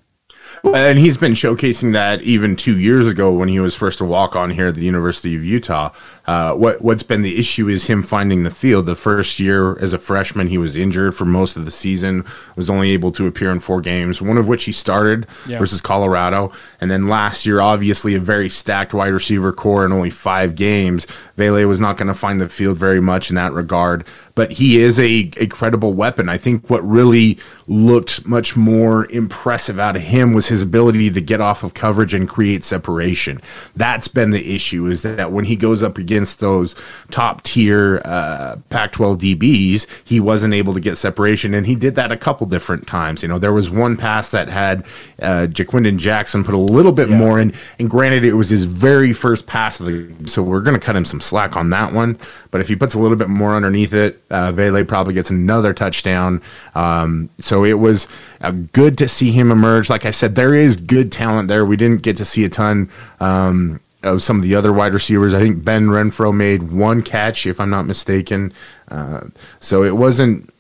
And 0.64 1.00
he's 1.00 1.18
been 1.18 1.34
showcasing 1.34 1.94
that 1.94 2.22
even 2.22 2.56
two 2.56 2.78
years 2.78 3.08
ago 3.08 3.32
when 3.34 3.50
he 3.50 3.60
was 3.60 3.74
first 3.76 3.98
to 3.98 4.06
walk 4.06 4.36
on 4.36 4.52
here 4.52 4.68
at 4.68 4.76
the 4.76 4.86
University 4.86 5.36
of 5.36 5.44
Utah. 5.44 5.92
Uh, 6.28 6.54
what 6.54 6.82
what's 6.84 7.02
been 7.04 7.24
the 7.24 7.40
issue 7.40 7.68
is 7.68 7.88
him 7.88 8.04
finding 8.04 8.44
the 8.44 8.52
field. 8.52 8.86
The 8.86 8.96
first 8.96 9.40
year 9.40 9.78
as 9.80 9.92
a 9.92 9.98
freshman, 9.98 10.48
he 10.48 10.58
was 10.58 10.78
injured 10.78 11.16
for 11.16 11.26
most 11.26 11.58
of 11.58 11.66
the 11.66 11.72
season. 11.72 12.24
Was 12.56 12.70
only 12.70 12.92
able 12.92 13.12
to 13.14 13.26
appear 13.26 13.50
in 13.52 13.60
four 13.60 13.82
games, 13.82 14.22
one 14.22 14.38
of 14.38 14.48
which 14.48 14.66
he 14.66 14.72
started 14.72 15.26
Yeah. 15.48 15.58
versus 15.58 15.82
Colorado. 15.82 16.52
And 16.80 16.92
then 16.92 17.08
last 17.08 17.46
year, 17.46 17.60
obviously 17.60 18.14
a 18.14 18.20
very 18.20 18.50
stacked 18.50 18.94
wide 18.94 19.14
receiver 19.14 19.52
core 19.52 19.84
in 19.86 19.92
only 19.92 20.12
five 20.12 20.56
games. 20.56 21.08
Vele 21.38 21.66
was 21.68 21.80
not 21.80 21.98
going 21.98 22.08
to 22.08 22.14
find 22.14 22.40
the 22.40 22.48
field 22.50 22.78
very 22.78 23.02
much 23.02 23.30
in 23.30 23.36
that 23.36 23.52
regard. 23.54 24.04
But 24.36 24.54
he 24.54 24.80
is 24.80 25.00
a, 25.00 25.32
a 25.38 25.48
credible 25.48 25.94
weapon. 25.94 26.30
I 26.30 26.38
think 26.38 26.70
what 26.70 26.88
really 26.88 27.38
looked 27.68 28.26
much 28.26 28.56
more 28.56 29.10
impressive 29.12 29.80
out 29.80 29.96
of 29.96 30.02
him 30.02 30.34
was 30.34 30.48
his 30.48 30.62
ability 30.62 31.10
to 31.12 31.22
get 31.22 31.42
off 31.42 31.64
of 31.64 31.74
coverage 31.74 32.14
and 32.14 32.28
create 32.28 32.64
separation. 32.64 33.42
That's 33.76 34.08
been 34.08 34.32
the 34.32 34.56
issue 34.56 34.86
is 34.88 35.02
that 35.04 35.32
when 35.32 35.46
he 35.46 35.56
goes 35.56 35.84
up 35.84 35.98
against 35.98 36.40
those 36.40 36.76
top 37.12 37.44
tier 37.44 38.02
uh, 38.06 38.58
Pac 38.70 38.92
12 38.94 39.18
DBs, 39.18 39.88
he 40.04 40.20
wasn't 40.20 40.54
able 40.54 40.74
to 40.74 40.80
get 40.80 40.98
separation. 40.98 41.54
And 41.54 41.68
he 41.68 41.76
did 41.76 41.96
that 41.96 42.12
a 42.12 42.18
couple 42.18 42.48
different 42.48 42.88
times. 42.88 43.24
You 43.24 43.30
know, 43.30 43.40
there 43.40 43.54
was 43.54 43.70
one 43.70 43.98
pass 43.98 44.30
that 44.30 44.50
had 44.50 44.86
uh, 45.22 45.48
Ja'Quinden 45.48 45.98
Jackson 45.98 46.44
put 46.44 46.54
a 46.54 46.58
little 46.58 46.92
bit 46.92 47.10
more 47.10 47.40
in. 47.40 47.54
And 47.80 47.90
granted, 47.90 48.26
it 48.26 48.34
was 48.34 48.50
his 48.50 48.66
very 48.66 49.14
first 49.14 49.48
pass 49.48 49.80
of 49.80 49.86
the 49.86 50.02
so 50.28 50.44
we're 50.44 50.62
going 50.62 50.80
to 50.80 50.86
cut 50.86 50.96
him 50.96 51.06
some 51.06 51.22
slack 51.22 51.56
on 51.56 51.70
that 51.72 51.94
one. 51.94 52.18
But 52.52 52.62
if 52.62 52.68
he 52.68 52.76
puts 52.76 52.94
a 52.94 53.00
little 53.00 53.18
bit 53.18 53.30
more 53.30 53.56
underneath 53.56 53.94
it, 53.94 54.22
uh, 54.32 54.52
Vele 54.52 54.84
probably 54.86 55.14
gets 55.14 55.30
another 55.30 55.74
touchdown. 55.74 56.42
Um, 56.74 57.30
so 57.38 57.64
it 57.64 57.80
was 57.80 58.08
uh, 58.42 58.52
good 58.52 58.98
to 58.98 59.08
see 59.08 59.32
him 59.32 59.52
emerge. 59.52 59.90
Like 59.90 60.06
I 60.06 60.12
said, 60.12 60.36
there 60.36 60.56
is 60.56 60.78
good 60.78 61.12
talent 61.12 61.48
there. 61.48 61.66
We 61.66 61.78
didn't 61.78 62.02
get 62.02 62.18
to 62.18 62.26
see 62.26 62.44
a 62.46 62.50
ton 62.50 62.90
um, 63.20 63.80
of 64.04 64.24
some 64.24 64.38
of 64.38 64.44
the 64.44 64.56
other 64.56 64.74
wide 64.74 64.94
receivers. 64.94 65.34
I 65.34 65.40
think 65.40 65.64
Ben 65.64 65.88
Renfro 65.88 66.34
made 66.34 66.72
one 66.72 67.04
catch, 67.04 67.46
if 67.46 67.60
I'm 67.60 67.70
not 67.70 67.86
mistaken. 67.86 68.54
Uh, 68.88 69.26
so 69.60 69.84
it 69.84 69.96
wasn't 69.96 70.52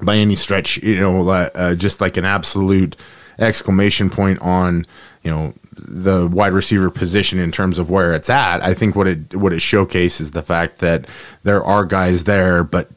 by 0.00 0.16
any 0.16 0.34
stretch, 0.34 0.78
you 0.78 0.98
know, 0.98 1.28
uh, 1.28 1.74
just 1.74 2.00
like 2.00 2.16
an 2.16 2.24
absolute 2.24 2.96
exclamation 3.38 4.10
point 4.10 4.40
on, 4.40 4.86
you 5.22 5.30
know, 5.30 5.54
the 5.76 6.26
wide 6.26 6.52
receiver 6.52 6.90
position 6.90 7.38
in 7.38 7.52
terms 7.52 7.78
of 7.78 7.90
where 7.90 8.14
it's 8.14 8.30
at. 8.30 8.62
I 8.62 8.74
think 8.74 8.94
what 8.96 9.06
it 9.06 9.34
what 9.34 9.52
it 9.52 9.60
showcases 9.60 10.20
is 10.20 10.30
the 10.32 10.42
fact 10.42 10.78
that 10.78 11.06
there 11.42 11.64
are 11.64 11.84
guys 11.84 12.24
there, 12.24 12.62
but 12.64 12.90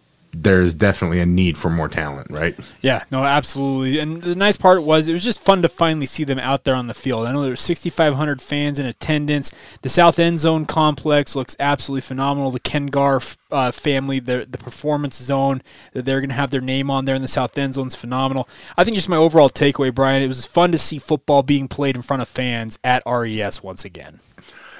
there's 0.44 0.74
definitely 0.74 1.20
a 1.20 1.25
need 1.25 1.58
for 1.58 1.70
more 1.70 1.88
talent, 1.88 2.27
right? 2.32 2.56
Yeah, 2.82 3.04
no, 3.12 3.24
absolutely. 3.24 4.00
And 4.00 4.22
the 4.22 4.36
nice 4.36 4.58
part 4.58 4.84
was 4.84 5.08
it 5.08 5.13
was 5.13 5.24
just 5.24 5.39
fun 5.39 5.62
to 5.62 5.70
finally 5.70 6.06
see 6.06 6.24
them 6.24 6.39
out 6.39 6.63
there 6.63 6.75
on 6.75 6.88
the 6.88 6.94
field. 6.94 7.25
I 7.25 7.32
know 7.32 7.42
there 7.42 7.51
were 7.51 7.56
6,500 7.56 8.42
fans 8.42 8.80
in 8.80 8.86
attendance. 8.86 9.51
The 9.82 9.89
South 9.89 10.20
End 10.20 10.39
Zone 10.39 10.65
complex 10.65 11.36
looks 11.36 11.56
absolutely 11.60 12.01
phenomenal. 12.01 12.51
The 12.51 12.60
Ken 12.60 12.88
Garff 12.88 13.38
uh, 13.51 13.72
family, 13.72 14.20
the 14.20 14.46
the 14.50 14.58
performance 14.58 15.18
zone 15.18 15.62
that 15.94 16.04
they're 16.04 16.20
going 16.20 16.30
to 16.30 16.36
have 16.36 16.51
their 16.51 16.62
name 16.62 16.92
on 16.92 17.06
there 17.06 17.15
in 17.15 17.22
the 17.22 17.27
South 17.27 17.58
End 17.58 17.75
Zone 17.75 17.88
is 17.88 17.96
phenomenal. 17.96 18.50
I 18.77 18.84
think 18.84 18.96
just 18.96 19.10
my 19.10 19.18
overall 19.18 19.50
takeaway, 19.50 19.94
Brian, 19.94 20.22
it 20.22 20.27
was 20.27 20.46
fun 20.46 20.72
to 20.72 20.77
see 20.77 21.00
football 21.00 21.44
being 21.44 21.68
played 21.68 21.96
in 21.96 22.01
front 22.01 22.22
of 22.22 22.27
fans 22.27 22.77
at 22.84 23.04
RES 23.06 23.63
once 23.63 23.86
again. 23.86 24.20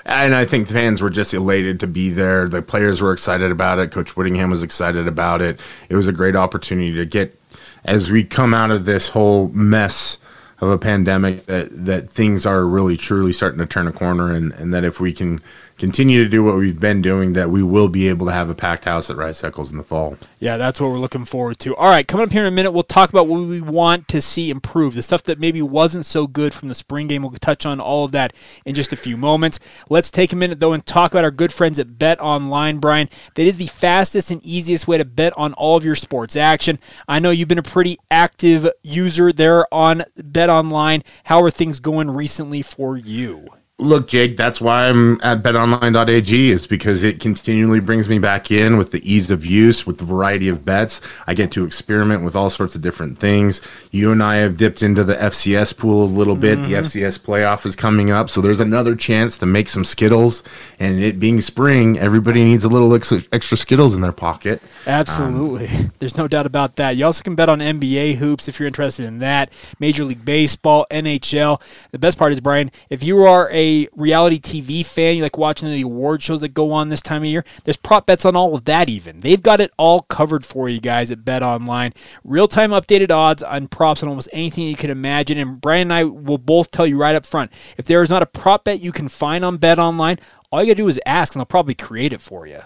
And 0.06 0.36
I 0.36 0.46
think 0.46 0.68
the 0.68 0.74
fans 0.74 1.02
were 1.02 1.10
just 1.10 1.34
elated 1.34 1.80
to 1.80 1.88
be 1.88 2.10
there. 2.10 2.48
The 2.48 2.62
players 2.62 3.02
were 3.02 3.12
excited 3.12 3.52
about 3.52 3.80
it. 3.80 3.92
Coach 3.92 4.16
Whittingham 4.16 4.52
was 4.52 4.64
excited 4.64 5.08
about 5.08 5.42
it. 5.42 5.60
It 5.90 5.96
was 5.96 6.08
a 6.08 6.14
great 6.14 6.36
opportunity 6.36 6.94
to 6.94 7.06
get 7.06 7.40
as 7.84 8.12
we 8.12 8.24
come 8.24 8.54
out 8.54 8.72
of 8.72 8.86
this 8.86 9.10
whole 9.10 9.50
mess 9.50 10.18
of 10.60 10.70
a 10.70 10.78
pandemic 10.78 11.46
that 11.48 11.70
that 11.72 12.10
things 12.10 12.46
are 12.46 12.66
really 12.66 12.96
truly 12.96 13.34
starting 13.34 13.60
to 13.60 13.66
turn 13.66 13.88
a 13.88 13.92
corner 13.92 14.32
and, 14.32 14.54
and 14.54 14.74
that 14.74 14.84
if 14.84 15.00
we 15.00 15.12
can 15.12 15.42
continue 15.78 16.24
to 16.24 16.30
do 16.30 16.44
what 16.44 16.56
we've 16.56 16.80
been 16.80 17.02
doing, 17.02 17.34
that 17.34 17.50
we 17.50 17.62
will 17.62 17.90
be 17.90 18.08
able 18.08 18.26
to 18.28 18.32
have 18.32 18.50
a 18.50 18.56
packed 18.56 18.86
house 18.86 19.10
at 19.10 19.18
Rice 19.18 19.44
Eccles 19.44 19.72
in 19.72 19.78
the 19.78 19.84
fall. 19.84 20.18
Yeah, 20.40 20.58
that's 20.58 20.80
what 20.80 20.90
we're 20.90 20.98
looking 20.98 21.26
forward 21.26 21.60
to. 21.60 21.76
All 21.76 21.90
right, 21.90 22.08
coming 22.08 22.26
up 22.26 22.32
here 22.32 22.42
in 22.42 22.48
a 22.48 22.52
minute, 22.52 22.72
we'll 22.72 22.84
talk 22.84 23.10
about 23.10 23.28
what 23.28 23.42
we 23.42 23.62
want 23.62 24.08
to 24.10 24.22
see 24.22 24.50
improve, 24.50 24.94
the 24.94 25.02
stuff 25.02 25.24
that 25.24 25.40
maybe 25.40 25.62
wasn't 25.62 26.06
so 26.06 26.28
good 26.28 26.54
from 26.54 26.70
the 26.70 26.76
spring 26.76 27.08
game. 27.08 27.24
We'll 27.24 27.32
touch 27.32 27.66
on 27.66 27.80
all 27.80 28.06
of 28.06 28.12
that 28.14 28.34
in 28.66 28.76
just 28.76 28.94
a 28.94 28.98
few 28.98 29.18
moments. 29.18 29.60
Let's 29.90 30.12
take 30.12 30.32
a 30.32 30.36
minute, 30.36 30.60
though, 30.60 30.74
and 30.74 30.86
talk 30.86 31.12
about 31.12 31.24
our 31.24 31.32
good 31.32 31.52
friends 31.52 31.80
at 31.80 32.00
Bet 32.00 32.20
Online, 32.22 32.78
Brian. 32.78 33.10
That 33.36 33.44
is 33.44 33.58
the 33.58 33.68
fastest 33.68 34.32
and 34.32 34.44
easiest 34.46 34.88
way 34.88 34.98
to 34.98 35.06
bet 35.06 35.34
on 35.36 35.54
all 35.54 35.78
of 35.78 35.84
your 35.84 35.96
sports 35.96 36.36
action. 36.36 36.80
I 37.08 37.20
know 37.20 37.32
you've 37.32 37.48
been 37.48 37.58
a 37.58 37.64
pretty 37.64 37.98
active 38.10 38.70
user 38.84 39.34
there 39.34 39.72
on 39.74 40.04
Bet 40.16 40.50
Online. 40.50 41.04
How 41.26 41.42
are 41.42 41.52
things 41.52 41.80
going 41.80 42.10
recently 42.10 42.62
for 42.62 42.98
you? 42.98 43.50
Look, 43.78 44.08
Jake, 44.08 44.38
that's 44.38 44.62
why 44.62 44.88
I'm 44.88 45.20
at 45.22 45.44
betonline.ag 45.44 46.50
is 46.50 46.66
because 46.66 47.04
it 47.04 47.20
continually 47.20 47.82
brings 47.82 48.08
me 48.08 48.20
back 48.20 48.50
in 48.50 48.78
with 48.78 48.94
the 48.94 49.04
ease 49.04 49.30
of 49.30 49.46
use, 49.46 49.86
with 49.86 49.98
the 49.98 50.06
variety 50.06 50.48
of 50.48 50.64
bets. 50.64 51.02
I 51.28 51.34
get 51.34 51.52
to 51.52 51.66
experiment 51.66 52.24
with 52.24 52.38
all 52.38 52.50
sorts 52.50 52.78
of 52.78 52.82
different 52.82 53.18
things. 53.18 53.62
You 53.92 54.14
and 54.14 54.24
I 54.24 54.36
have 54.38 54.56
dipped 54.56 54.82
into 54.82 55.04
the 55.04 55.16
FCS 55.16 55.76
pool 55.78 56.06
a 56.06 56.06
little 56.06 56.38
bit. 56.38 56.58
Mm-hmm. 56.60 56.72
The 56.72 56.78
FCS 56.78 57.20
playoff 57.20 57.66
is 57.66 57.76
coming 57.76 58.12
up, 58.12 58.30
so 58.30 58.40
there's 58.40 58.62
another 58.62 58.96
chance 58.96 59.38
to 59.40 59.46
make 59.46 59.68
some 59.68 59.84
Skittles. 59.84 60.42
And 60.80 61.04
it 61.04 61.20
being 61.20 61.42
spring, 61.42 62.00
everybody 62.00 62.46
needs 62.46 62.64
a 62.64 62.70
little 62.70 62.94
extra, 62.94 63.24
extra 63.34 63.58
Skittles 63.58 63.94
in 63.94 64.00
their 64.00 64.14
pocket. 64.14 64.62
Absolutely. 64.88 65.68
Um, 65.68 65.92
there's 66.00 66.18
no 66.18 66.30
doubt 66.30 66.46
about 66.46 66.78
that. 66.78 66.96
You 66.96 67.04
also 67.04 67.24
can 67.24 67.36
bet 67.36 67.50
on 67.50 67.60
NBA 67.60 68.16
hoops 68.16 68.48
if 68.48 68.58
you're 68.58 68.68
interested 68.68 69.06
in 69.06 69.20
that, 69.20 69.52
Major 69.82 70.06
League 70.06 70.24
Baseball, 70.24 70.86
NHL. 70.90 71.62
The 71.92 72.00
best 72.00 72.18
part 72.18 72.32
is, 72.32 72.40
Brian, 72.40 72.72
if 72.90 73.04
you 73.04 73.22
are 73.24 73.50
a 73.52 73.65
reality 73.96 74.40
TV 74.40 74.86
fan, 74.86 75.18
you 75.18 75.24
like 75.24 75.38
watching 75.38 75.70
the 75.70 75.82
award 75.82 76.22
shows 76.22 76.42
that 76.42 76.54
go 76.54 76.72
on 76.72 76.90
this 76.90 77.02
time 77.02 77.24
of 77.24 77.30
year, 77.30 77.46
there's 77.64 77.78
prop 77.78 78.06
bets 78.06 78.26
on 78.26 78.36
all 78.36 78.56
of 78.56 78.66
that 78.66 78.90
even. 78.90 79.20
They've 79.20 79.42
got 79.42 79.60
it 79.60 79.72
all 79.78 80.02
covered 80.02 80.46
for 80.46 80.70
you 80.70 80.80
guys 80.80 81.12
at 81.12 81.26
Bet 81.26 81.44
Online. 81.44 81.94
Real 82.24 82.48
time 82.48 82.72
updated 82.72 83.12
odds 83.12 83.44
on 83.44 83.68
props 83.68 84.04
on 84.04 84.10
almost 84.10 84.30
anything 84.34 84.68
you 84.68 84.76
can 84.76 84.90
imagine. 84.90 85.38
And 85.38 85.60
Brian 85.60 85.84
and 85.84 85.94
I 85.94 86.04
will 86.04 86.38
both 86.38 86.72
tell 86.72 86.88
you 86.88 86.98
right 86.98 87.16
up 87.16 87.26
front 87.26 87.52
if 87.78 87.86
there 87.86 88.02
is 88.02 88.10
not 88.10 88.24
a 88.24 88.28
prop 88.28 88.66
bet 88.66 88.82
you 88.82 88.92
can 88.92 89.08
find 89.08 89.46
on 89.46 89.58
Bet 89.58 89.80
Online, 89.80 90.20
all 90.52 90.62
you 90.62 90.68
got 90.68 90.78
to 90.78 90.84
do 90.84 90.88
is 90.88 91.00
ask 91.06 91.36
and 91.36 91.40
they'll 91.40 91.46
probably 91.46 91.76
create 91.76 92.14
it 92.14 92.22
for 92.22 92.48
you 92.48 92.62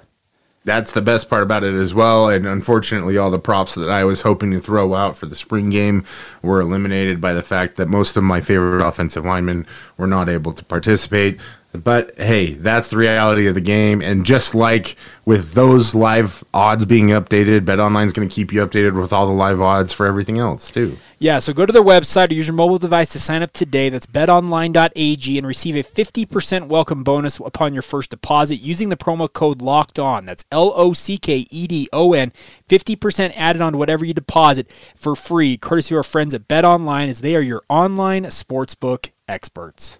that's 0.66 0.92
the 0.92 1.01
best 1.01 1.30
part 1.30 1.44
about 1.44 1.63
it 1.63 1.74
as 1.74 1.94
well. 1.94 2.30
And 2.30 2.46
unfortunately, 2.46 3.18
all 3.18 3.32
the 3.32 3.39
props 3.39 3.75
that 3.75 3.89
I 3.89 4.04
was 4.04 4.22
hoping 4.22 4.51
to 4.51 4.60
throw 4.60 4.94
out 4.94 5.18
for 5.18 5.25
the 5.25 5.36
spring 5.36 5.70
game 5.70 6.06
were 6.42 6.60
eliminated 6.62 7.22
by 7.22 7.34
the 7.34 7.42
fact 7.42 7.78
that 7.78 7.88
most 7.88 8.18
of 8.18 8.24
my 8.24 8.42
favorite 8.42 8.86
offensive 8.86 9.25
linemen 9.25 9.66
were 9.98 10.08
not 10.08 10.30
able 10.30 10.54
to 10.54 10.66
participate. 10.66 11.39
But 11.72 12.18
hey, 12.18 12.54
that's 12.54 12.90
the 12.90 12.98
reality 12.98 13.46
of 13.46 13.54
the 13.54 13.62
game. 13.62 14.02
And 14.02 14.26
just 14.26 14.56
like 14.56 14.96
with 15.24 15.54
those 15.54 15.94
live 15.94 16.44
odds 16.52 16.86
being 16.86 17.10
updated, 17.10 17.62
BetOnline 17.62 18.08
is 18.08 18.14
going 18.14 18.28
to 18.28 18.34
keep 18.34 18.52
you 18.52 18.66
updated 18.66 19.00
with 19.00 19.14
all 19.14 19.28
the 19.28 19.34
live 19.34 19.62
odds 19.62 19.94
for 19.94 20.08
everything 20.08 20.40
else 20.40 20.72
too. 20.72 20.98
Yeah, 21.20 21.38
so 21.38 21.54
go 21.54 21.68
to 21.68 21.74
their 21.74 21.84
website 21.84 22.32
or 22.32 22.34
use 22.34 22.48
your 22.48 22.56
mobile 22.56 22.80
device 22.80 23.10
to 23.10 23.20
sign 23.20 23.44
up 23.44 23.52
today. 23.52 23.90
That's 23.90 24.08
betonline.ag 24.08 25.38
and 25.38 25.46
receive 25.46 25.76
a 25.76 25.84
50% 25.84 26.68
welcome 26.68 27.04
bonus 27.04 27.40
upon 27.40 27.74
your 27.74 27.84
first 27.84 28.10
deposit 28.10 28.56
using 28.56 28.90
the 28.90 28.98
promo 28.98 29.32
code 29.32 29.62
locked 29.62 30.00
on. 30.00 30.26
That's 30.26 30.46
L 30.52 30.74
O 30.76 30.94
C 30.94 31.20
K 31.20 31.46
E 31.52 31.68
D 31.68 31.88
O 31.94 32.14
N. 32.14 32.32
50% 32.68 33.34
added 33.36 33.62
on 33.62 33.74
to 33.74 33.78
whatever 33.78 34.06
you 34.06 34.16
deposit 34.16 34.72
for 34.96 35.16
free, 35.16 35.56
courtesy 35.56 35.94
of 35.94 35.98
our 35.98 36.04
friends 36.04 36.34
at 36.34 36.48
BetOnline, 36.48 37.10
as 37.10 37.22
they 37.22 37.36
are 37.36 37.42
your 37.42 37.62
online 37.70 38.24
sportsbook 38.26 39.12
experts. 39.28 40.00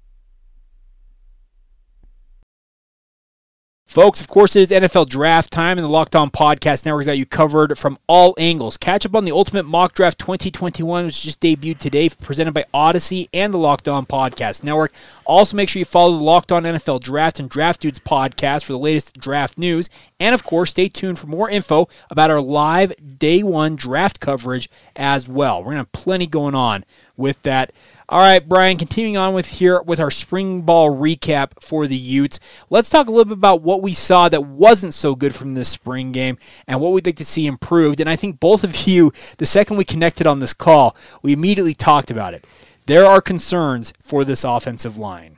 Folks, 3.91 4.21
of 4.21 4.29
course, 4.29 4.55
it 4.55 4.61
is 4.61 4.71
NFL 4.71 5.09
draft 5.09 5.51
time, 5.51 5.77
and 5.77 5.83
the 5.83 5.89
Locked 5.89 6.15
On 6.15 6.31
Podcast 6.31 6.85
Network 6.85 7.01
has 7.01 7.07
got 7.07 7.17
you 7.17 7.25
covered 7.25 7.77
from 7.77 7.97
all 8.07 8.33
angles. 8.37 8.77
Catch 8.77 9.05
up 9.05 9.13
on 9.13 9.25
the 9.25 9.33
Ultimate 9.33 9.65
Mock 9.65 9.93
Draft 9.93 10.17
2021, 10.17 11.07
which 11.07 11.23
just 11.23 11.41
debuted 11.41 11.77
today, 11.77 12.07
presented 12.07 12.53
by 12.53 12.63
Audacy 12.73 13.27
and 13.33 13.53
the 13.53 13.57
Locked 13.57 13.89
On 13.89 14.05
Podcast 14.05 14.63
Network. 14.63 14.93
Also, 15.25 15.57
make 15.57 15.67
sure 15.67 15.79
you 15.81 15.85
follow 15.85 16.15
the 16.15 16.23
Locked 16.23 16.53
On 16.53 16.63
NFL 16.63 17.01
Draft 17.01 17.37
and 17.37 17.49
Draft 17.49 17.81
Dudes 17.81 17.99
podcast 17.99 18.63
for 18.63 18.71
the 18.71 18.79
latest 18.79 19.19
draft 19.19 19.57
news. 19.57 19.89
And, 20.21 20.33
of 20.33 20.45
course, 20.45 20.71
stay 20.71 20.87
tuned 20.87 21.19
for 21.19 21.27
more 21.27 21.49
info 21.49 21.89
about 22.09 22.31
our 22.31 22.39
live 22.39 22.93
day 23.19 23.43
one 23.43 23.75
draft 23.75 24.21
coverage 24.21 24.69
as 24.95 25.27
well. 25.27 25.59
We're 25.59 25.73
going 25.73 25.75
to 25.75 25.79
have 25.79 25.91
plenty 25.91 26.27
going 26.27 26.55
on 26.55 26.85
with 27.21 27.41
that. 27.43 27.71
All 28.09 28.19
right, 28.19 28.45
Brian, 28.45 28.77
continuing 28.77 29.15
on 29.15 29.33
with 29.33 29.53
here 29.53 29.81
with 29.81 30.01
our 30.01 30.11
spring 30.11 30.63
ball 30.63 30.93
recap 30.93 31.51
for 31.61 31.87
the 31.87 31.95
Utes. 31.95 32.41
Let's 32.69 32.89
talk 32.89 33.07
a 33.07 33.11
little 33.11 33.23
bit 33.23 33.37
about 33.37 33.61
what 33.61 33.81
we 33.81 33.93
saw 33.93 34.27
that 34.27 34.45
wasn't 34.45 34.93
so 34.93 35.15
good 35.15 35.33
from 35.33 35.53
this 35.53 35.69
spring 35.69 36.11
game 36.11 36.37
and 36.67 36.81
what 36.81 36.91
we'd 36.91 37.05
like 37.05 37.15
to 37.15 37.23
see 37.23 37.47
improved. 37.47 38.01
And 38.01 38.09
I 38.09 38.17
think 38.17 38.41
both 38.41 38.65
of 38.65 38.85
you, 38.85 39.13
the 39.37 39.45
second 39.45 39.77
we 39.77 39.85
connected 39.85 40.27
on 40.27 40.39
this 40.39 40.53
call, 40.53 40.93
we 41.21 41.31
immediately 41.31 41.73
talked 41.73 42.11
about 42.11 42.33
it. 42.33 42.45
There 42.85 43.05
are 43.05 43.21
concerns 43.21 43.93
for 44.01 44.25
this 44.25 44.43
offensive 44.43 44.97
line. 44.97 45.37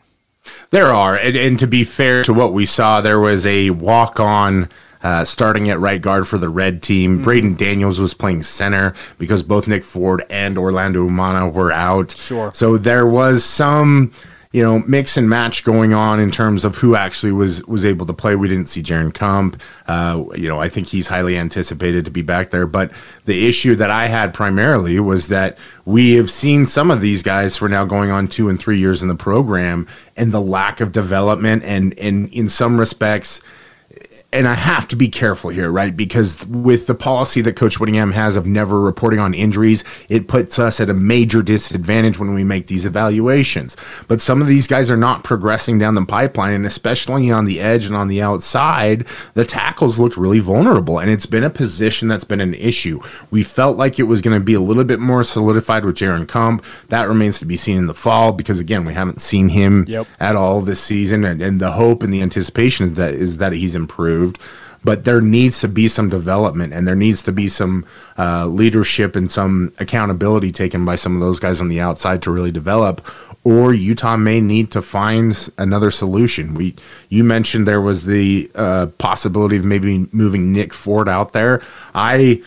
There 0.71 0.87
are, 0.87 1.15
and, 1.15 1.37
and 1.37 1.59
to 1.59 1.67
be 1.67 1.83
fair 1.83 2.23
to 2.23 2.33
what 2.33 2.53
we 2.53 2.65
saw, 2.65 3.01
there 3.01 3.19
was 3.19 3.45
a 3.45 3.69
walk 3.69 4.19
on 4.19 4.67
uh, 5.03 5.25
starting 5.25 5.69
at 5.69 5.79
right 5.79 6.01
guard 6.01 6.27
for 6.27 6.37
the 6.37 6.49
red 6.49 6.81
team. 6.81 7.15
Mm-hmm. 7.15 7.23
Braeden 7.23 7.55
Daniels 7.55 7.99
was 7.99 8.13
playing 8.13 8.43
center 8.43 8.93
because 9.17 9.43
both 9.43 9.67
Nick 9.67 9.83
Ford 9.83 10.23
and 10.29 10.57
Orlando 10.57 11.07
Umana 11.07 11.51
were 11.51 11.71
out. 11.71 12.15
Sure. 12.17 12.51
So 12.53 12.77
there 12.77 13.05
was 13.05 13.43
some 13.43 14.11
you 14.53 14.61
know, 14.61 14.79
mix 14.87 15.17
and 15.17 15.27
match 15.27 15.63
going 15.63 15.95
on 15.95 16.19
in 16.19 16.29
terms 16.29 16.63
of 16.63 16.75
who 16.77 16.95
actually 16.95 17.31
was 17.31 17.65
was 17.65 17.83
able 17.83 18.05
to 18.05 18.13
play. 18.13 18.35
We 18.35 18.47
didn't 18.47 18.67
see 18.67 18.83
Jaren 18.83 19.11
Kump. 19.11 19.59
Uh, 19.87 20.25
you 20.35 20.47
know, 20.47 20.61
I 20.61 20.69
think 20.69 20.87
he's 20.87 21.07
highly 21.07 21.39
anticipated 21.39 22.05
to 22.05 22.11
be 22.11 22.21
back 22.21 22.51
there. 22.51 22.67
But 22.67 22.91
the 23.25 23.47
issue 23.47 23.73
that 23.75 23.89
I 23.89 24.05
had 24.05 24.31
primarily 24.31 24.99
was 24.99 25.29
that 25.29 25.57
we 25.85 26.13
have 26.13 26.29
seen 26.29 26.67
some 26.67 26.91
of 26.91 27.01
these 27.01 27.23
guys 27.23 27.57
for 27.57 27.67
now 27.67 27.83
going 27.83 28.11
on 28.11 28.27
two 28.27 28.47
and 28.47 28.59
three 28.59 28.77
years 28.77 29.01
in 29.01 29.09
the 29.09 29.15
program, 29.15 29.87
and 30.15 30.31
the 30.31 30.39
lack 30.39 30.81
of 30.81 30.91
development, 30.91 31.63
and 31.63 31.97
and 31.97 32.29
in 32.29 32.47
some 32.47 32.79
respects 32.79 33.41
and 34.31 34.47
I 34.47 34.55
have 34.55 34.87
to 34.89 34.95
be 34.95 35.07
careful 35.07 35.49
here, 35.49 35.71
right? 35.71 35.95
Because 35.95 36.45
with 36.47 36.87
the 36.87 36.95
policy 36.95 37.41
that 37.41 37.55
Coach 37.55 37.79
Whittingham 37.79 38.11
has 38.11 38.35
of 38.35 38.45
never 38.45 38.79
reporting 38.79 39.19
on 39.19 39.33
injuries, 39.33 39.83
it 40.09 40.27
puts 40.27 40.59
us 40.59 40.79
at 40.79 40.89
a 40.89 40.93
major 40.93 41.41
disadvantage 41.41 42.19
when 42.19 42.33
we 42.33 42.43
make 42.43 42.67
these 42.67 42.85
evaluations. 42.85 43.77
But 44.07 44.21
some 44.21 44.41
of 44.41 44.47
these 44.47 44.67
guys 44.67 44.91
are 44.91 44.97
not 44.97 45.23
progressing 45.23 45.79
down 45.79 45.95
the 45.95 46.05
pipeline, 46.05 46.53
and 46.53 46.65
especially 46.65 47.31
on 47.31 47.45
the 47.45 47.59
edge 47.59 47.85
and 47.85 47.95
on 47.95 48.07
the 48.07 48.21
outside, 48.21 49.07
the 49.33 49.45
tackles 49.45 49.99
looked 49.99 50.17
really 50.17 50.39
vulnerable. 50.39 50.99
And 50.99 51.09
it's 51.09 51.25
been 51.25 51.43
a 51.43 51.49
position 51.49 52.07
that's 52.07 52.23
been 52.23 52.41
an 52.41 52.55
issue. 52.55 52.99
We 53.31 53.43
felt 53.43 53.77
like 53.77 53.99
it 53.99 54.03
was 54.03 54.21
going 54.21 54.37
to 54.37 54.43
be 54.43 54.55
a 54.55 54.59
little 54.59 54.83
bit 54.83 54.99
more 54.99 55.23
solidified 55.23 55.85
with 55.85 55.95
Jaren 55.95 56.27
Kump. 56.27 56.65
That 56.89 57.07
remains 57.07 57.39
to 57.39 57.45
be 57.45 57.57
seen 57.57 57.77
in 57.77 57.87
the 57.87 57.93
fall 57.93 58.31
because, 58.31 58.59
again, 58.59 58.85
we 58.85 58.93
haven't 58.93 59.21
seen 59.21 59.49
him 59.49 59.85
yep. 59.87 60.07
at 60.19 60.35
all 60.35 60.61
this 60.61 60.81
season. 60.81 61.23
And, 61.23 61.41
and 61.41 61.61
the 61.61 61.71
hope 61.71 62.03
and 62.03 62.13
the 62.13 62.21
anticipation 62.21 62.93
that, 62.95 63.13
is 63.13 63.37
that 63.37 63.53
he's 63.53 63.75
improved 63.75 64.02
improved 64.03 64.39
but 64.85 65.05
there 65.05 65.21
needs 65.21 65.61
to 65.61 65.67
be 65.69 65.87
some 65.87 66.09
development 66.09 66.73
and 66.73 66.85
there 66.85 66.95
needs 66.95 67.23
to 67.23 67.31
be 67.31 67.47
some 67.47 67.85
uh, 68.17 68.45
leadership 68.45 69.15
and 69.15 69.31
some 69.31 69.71
accountability 69.79 70.51
taken 70.51 70.83
by 70.83 70.97
some 70.97 71.15
of 71.15 71.21
those 71.21 71.39
guys 71.39 71.61
on 71.61 71.69
the 71.69 71.79
outside 71.79 72.21
to 72.21 72.29
really 72.29 72.51
develop 72.51 73.05
or 73.45 73.73
Utah 73.73 74.17
may 74.17 74.39
need 74.39 74.71
to 74.71 74.81
find 74.81 75.49
another 75.57 75.91
solution. 75.91 76.53
We 76.53 76.75
you 77.09 77.23
mentioned 77.25 77.67
there 77.67 77.81
was 77.81 78.05
the 78.05 78.49
uh, 78.55 78.87
possibility 78.97 79.57
of 79.57 79.65
maybe 79.65 80.07
moving 80.11 80.53
Nick 80.53 80.73
Ford 80.73 81.09
out 81.09 81.33
there. 81.33 81.61
I 81.93 82.41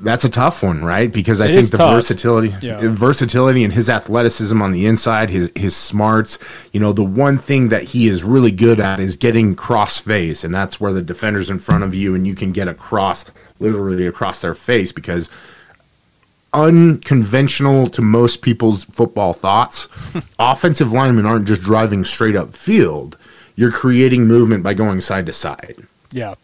that's 0.00 0.24
a 0.24 0.28
tough 0.28 0.62
one, 0.62 0.84
right? 0.84 1.12
Because 1.12 1.40
I 1.40 1.46
It 1.48 1.54
think 1.54 1.70
the 1.70 1.76
tough. 1.78 1.94
versatility, 1.94 2.54
Yeah. 2.62 2.78
versatility, 2.82 3.62
and 3.64 3.72
his 3.72 3.90
athleticism 3.90 4.60
on 4.62 4.72
the 4.72 4.86
inside, 4.86 5.30
his 5.30 5.50
his 5.54 5.76
smarts. 5.76 6.38
You 6.72 6.80
know, 6.80 6.92
the 6.92 7.04
one 7.04 7.36
thing 7.38 7.68
that 7.68 7.82
he 7.84 8.08
is 8.08 8.24
really 8.24 8.50
good 8.52 8.80
at 8.80 9.00
is 9.00 9.16
getting 9.16 9.54
cross 9.54 9.98
face, 9.98 10.44
and 10.44 10.54
that's 10.54 10.80
where 10.80 10.92
the 10.92 11.02
defender's 11.02 11.50
in 11.50 11.58
front 11.58 11.84
of 11.84 11.94
you, 11.94 12.14
and 12.14 12.26
you 12.26 12.34
can 12.34 12.52
get 12.52 12.68
across, 12.68 13.24
literally 13.60 14.06
across 14.06 14.40
their 14.40 14.54
face, 14.54 14.92
because 14.92 15.28
unconventional 16.54 17.86
to 17.88 18.02
most 18.02 18.42
people's 18.42 18.84
football 18.84 19.32
thoughts, 19.32 19.88
offensive 20.38 20.92
linemen 20.92 21.26
aren't 21.26 21.46
just 21.46 21.62
driving 21.62 22.04
straight 22.04 22.36
up 22.36 22.54
field. 22.54 23.16
You're 23.56 23.70
creating 23.70 24.26
movement 24.26 24.62
by 24.62 24.74
going 24.74 25.00
side 25.00 25.26
to 25.26 25.32
side, 25.32 25.76
Yeah. 26.12 26.34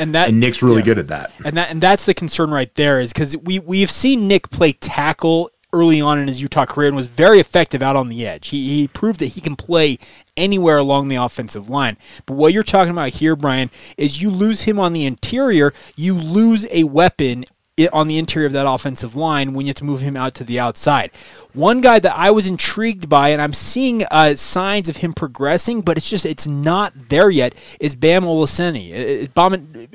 And 0.00 0.14
that 0.14 0.28
and 0.28 0.40
Nick's 0.40 0.62
really 0.62 0.78
yeah. 0.78 0.84
good 0.86 0.98
at 0.98 1.08
that. 1.08 1.32
And 1.44 1.56
that 1.56 1.70
and 1.70 1.80
that's 1.80 2.06
the 2.06 2.14
concern 2.14 2.50
right 2.50 2.74
there 2.74 3.00
is 3.00 3.12
because 3.12 3.36
we 3.36 3.58
we've 3.58 3.90
seen 3.90 4.26
Nick 4.26 4.50
play 4.50 4.72
tackle 4.72 5.50
early 5.72 6.00
on 6.00 6.18
in 6.18 6.26
his 6.26 6.40
Utah 6.40 6.66
career 6.66 6.88
and 6.88 6.96
was 6.96 7.06
very 7.06 7.38
effective 7.38 7.82
out 7.82 7.96
on 7.96 8.08
the 8.08 8.26
edge. 8.26 8.48
He 8.48 8.68
he 8.68 8.88
proved 8.88 9.20
that 9.20 9.26
he 9.26 9.40
can 9.40 9.56
play 9.56 9.98
anywhere 10.36 10.78
along 10.78 11.08
the 11.08 11.16
offensive 11.16 11.68
line. 11.68 11.96
But 12.26 12.34
what 12.34 12.52
you're 12.52 12.62
talking 12.62 12.90
about 12.90 13.10
here, 13.10 13.36
Brian, 13.36 13.70
is 13.96 14.22
you 14.22 14.30
lose 14.30 14.62
him 14.62 14.80
on 14.80 14.92
the 14.92 15.04
interior, 15.04 15.72
you 15.96 16.14
lose 16.14 16.66
a 16.70 16.84
weapon 16.84 17.44
on 17.88 18.08
the 18.08 18.18
interior 18.18 18.46
of 18.46 18.52
that 18.52 18.66
offensive 18.66 19.16
line 19.16 19.54
when 19.54 19.66
you 19.66 19.70
have 19.70 19.76
to 19.76 19.84
move 19.84 20.00
him 20.00 20.16
out 20.16 20.34
to 20.34 20.44
the 20.44 20.58
outside. 20.58 21.10
One 21.52 21.80
guy 21.80 21.98
that 21.98 22.16
I 22.16 22.30
was 22.30 22.46
intrigued 22.46 23.08
by, 23.08 23.30
and 23.30 23.42
I'm 23.42 23.52
seeing 23.52 24.04
uh, 24.10 24.34
signs 24.36 24.88
of 24.88 24.98
him 24.98 25.12
progressing, 25.12 25.82
but 25.82 25.96
it's 25.96 26.08
just 26.08 26.26
it's 26.26 26.46
not 26.46 26.92
there 27.08 27.30
yet. 27.30 27.54
Is 27.80 27.94
Bam 27.94 28.24
Olaseni? 28.24 29.28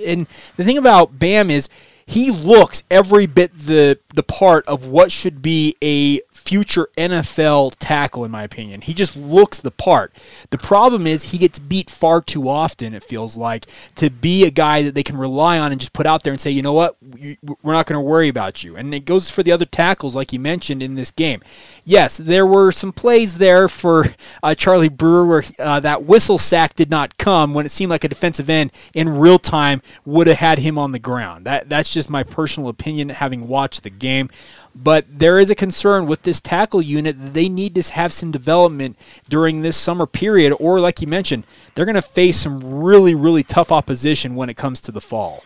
And 0.06 0.28
the 0.58 0.64
thing 0.64 0.78
about 0.78 1.18
Bam 1.20 1.50
is 1.50 1.70
he 2.06 2.30
looks 2.32 2.84
every 2.92 3.26
bit 3.26 3.58
the 3.58 4.00
the 4.14 4.24
part 4.24 4.68
of 4.68 4.88
what 4.88 5.12
should 5.12 5.42
be 5.42 5.76
a 5.84 6.20
future 6.46 6.90
NFL 6.98 7.76
tackle, 7.80 8.24
in 8.24 8.32
my 8.32 8.44
opinion. 8.44 8.82
He 8.82 8.94
just 8.94 9.16
looks 9.16 9.60
the 9.60 9.72
part. 9.72 10.14
The 10.52 10.58
problem 10.58 11.08
is 11.08 11.32
he 11.32 11.38
gets 11.38 11.60
beat 11.60 11.90
far 11.90 12.22
too 12.22 12.48
often, 12.48 12.94
it 12.94 13.04
feels 13.04 13.36
like, 13.36 13.66
to 13.96 14.10
be 14.10 14.46
a 14.46 14.52
guy 14.52 14.84
that 14.84 14.96
they 14.96 15.04
can 15.04 15.18
rely 15.18 15.58
on 15.58 15.72
and 15.72 15.82
just 15.82 15.94
put 15.94 16.06
out 16.06 16.24
there 16.24 16.32
and 16.32 16.40
say, 16.40 16.52
you 16.52 16.62
know 16.62 16.74
what, 16.74 16.96
we're 17.02 17.74
not 17.74 17.88
going 17.88 17.98
to 17.98 18.02
worry 18.02 18.28
about 18.30 18.64
you. 18.64 18.76
And 18.76 18.94
it 18.94 19.06
goes 19.06 19.30
for 19.30 19.44
the 19.44 19.52
other 19.52 19.66
tackles, 19.66 20.16
like 20.16 20.32
you 20.32 20.40
mentioned 20.40 20.84
in 20.84 20.96
this 20.96 21.12
game. 21.12 21.42
Yes, 21.84 22.18
there 22.18 22.46
were 22.46 22.72
some 22.72 22.92
plays 22.92 23.38
there 23.38 23.68
for 23.68 24.06
uh, 24.44 24.56
Charlie 24.56 24.90
Brewer 24.90 25.26
where 25.26 25.44
uh, 25.60 25.80
that 25.80 26.04
whistle 26.04 26.38
sack 26.38 26.76
did 26.76 26.90
not 26.90 27.18
come 27.18 27.54
when 27.54 27.66
it 27.66 27.70
seemed 27.70 27.90
like 27.90 28.04
a 28.04 28.10
defensive 28.10 28.50
end 28.50 28.72
in 28.94 29.10
real 29.10 29.40
time 29.40 29.82
would 30.06 30.28
have 30.28 30.38
had 30.38 30.60
him 30.60 30.78
on 30.78 30.92
the 30.92 31.00
ground. 31.00 31.46
That 31.46 31.70
That's 31.70 31.94
just 31.94 32.10
my 32.10 32.24
personal 32.24 32.70
opinion, 32.70 33.10
having 33.10 33.48
watched 33.48 33.84
the 33.84 33.90
game. 33.90 34.30
But 34.76 35.06
there 35.20 35.40
is 35.40 35.50
a 35.50 35.56
concern 35.56 36.06
with 36.06 36.24
this 36.24 36.42
tackle 36.42 36.82
unit 36.82 37.18
that 37.18 37.34
they 37.34 37.48
need 37.48 37.76
to 37.76 37.94
have 37.94 38.12
some 38.12 38.32
development 38.32 38.98
during 39.30 39.62
this 39.62 39.78
summer 39.78 40.06
period, 40.06 40.54
or 40.60 40.82
like 40.82 41.00
you 41.00 41.08
mentioned, 41.08 41.46
they're 41.74 41.86
going 41.86 41.96
to 41.96 42.02
face 42.02 42.38
some 42.38 42.84
really, 42.84 43.16
really 43.16 43.44
tough 43.44 43.72
opposition 43.72 44.36
when 44.36 44.50
it 44.50 44.58
comes 44.58 44.82
to 44.82 44.92
the 44.92 45.00
fall. 45.00 45.44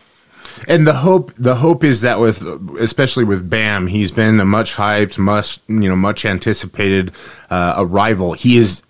And 0.68 0.86
the 0.86 0.94
hope, 0.94 1.32
the 1.34 1.56
hope 1.56 1.84
is 1.84 2.00
that 2.02 2.20
with, 2.20 2.42
especially 2.78 3.24
with 3.24 3.48
Bam, 3.48 3.86
he's 3.86 4.10
been 4.10 4.40
a 4.40 4.44
much 4.44 4.74
hyped, 4.74 5.18
much 5.18 5.58
you 5.68 5.88
know, 5.88 5.96
much 5.96 6.24
anticipated 6.24 7.12
uh, 7.50 7.74
arrival. 7.78 8.32
He 8.34 8.56
is 8.56 8.82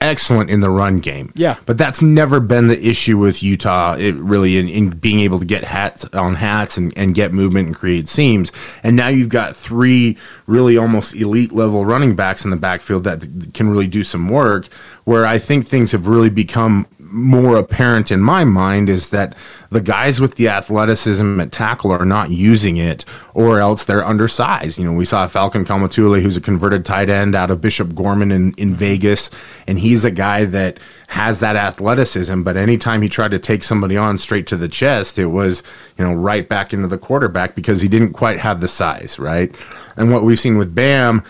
excellent 0.00 0.50
in 0.50 0.60
the 0.60 0.70
run 0.70 1.00
game. 1.00 1.32
Yeah. 1.34 1.56
but 1.66 1.78
that's 1.78 2.02
never 2.02 2.40
been 2.40 2.68
the 2.68 2.86
issue 2.86 3.16
with 3.18 3.42
Utah. 3.42 3.94
It 3.94 4.14
really 4.16 4.58
in, 4.58 4.68
in 4.68 4.90
being 4.90 5.20
able 5.20 5.38
to 5.38 5.46
get 5.46 5.64
hats 5.64 6.04
on 6.12 6.34
hats 6.34 6.76
and, 6.76 6.92
and 6.96 7.14
get 7.14 7.32
movement 7.32 7.68
and 7.68 7.76
create 7.76 8.08
seams. 8.08 8.52
And 8.82 8.96
now 8.96 9.08
you've 9.08 9.28
got 9.28 9.56
three 9.56 10.18
really 10.46 10.76
almost 10.76 11.14
elite 11.14 11.52
level 11.52 11.84
running 11.84 12.14
backs 12.14 12.44
in 12.44 12.50
the 12.50 12.56
backfield 12.56 13.04
that 13.04 13.52
can 13.54 13.70
really 13.70 13.86
do 13.86 14.04
some 14.04 14.28
work. 14.28 14.66
Where 15.04 15.26
I 15.26 15.38
think 15.38 15.66
things 15.66 15.92
have 15.92 16.06
really 16.06 16.30
become 16.30 16.86
more 16.98 17.56
apparent 17.56 18.10
in 18.10 18.20
my 18.20 18.44
mind 18.44 18.88
is 18.88 19.10
that 19.10 19.36
the 19.70 19.80
guys 19.80 20.20
with 20.20 20.34
the 20.34 20.48
athleticism 20.48 21.40
at 21.40 21.52
tackle 21.52 21.92
are 21.92 22.04
not 22.04 22.30
using 22.30 22.76
it, 22.76 23.04
or 23.34 23.60
else 23.60 23.84
they're 23.84 24.04
undersized. 24.04 24.78
You 24.78 24.84
know, 24.84 24.92
we 24.92 25.04
saw 25.04 25.26
Falcon 25.28 25.64
Kaumatule, 25.64 26.20
who's 26.20 26.36
a 26.36 26.40
converted 26.40 26.84
tight 26.84 27.08
end 27.08 27.36
out 27.36 27.52
of 27.52 27.60
Bishop 27.60 27.94
Gorman 27.94 28.32
in, 28.32 28.52
in 28.54 28.74
Vegas, 28.74 29.30
and 29.68 29.78
he's 29.78 30.04
a 30.04 30.10
guy 30.10 30.44
that 30.44 30.78
has 31.08 31.38
that 31.40 31.54
athleticism. 31.54 32.42
But 32.42 32.56
anytime 32.56 33.00
he 33.00 33.08
tried 33.08 33.30
to 33.30 33.38
take 33.38 33.62
somebody 33.62 33.96
on 33.96 34.18
straight 34.18 34.48
to 34.48 34.56
the 34.56 34.68
chest, 34.68 35.18
it 35.18 35.26
was, 35.26 35.62
you 35.96 36.04
know, 36.04 36.14
right 36.14 36.48
back 36.48 36.72
into 36.72 36.88
the 36.88 36.98
quarterback 36.98 37.54
because 37.54 37.80
he 37.80 37.88
didn't 37.88 38.12
quite 38.12 38.40
have 38.40 38.60
the 38.60 38.68
size, 38.68 39.20
right? 39.20 39.54
And 39.96 40.12
what 40.12 40.24
we've 40.24 40.38
seen 40.38 40.58
with 40.58 40.74
Bam, 40.74 41.22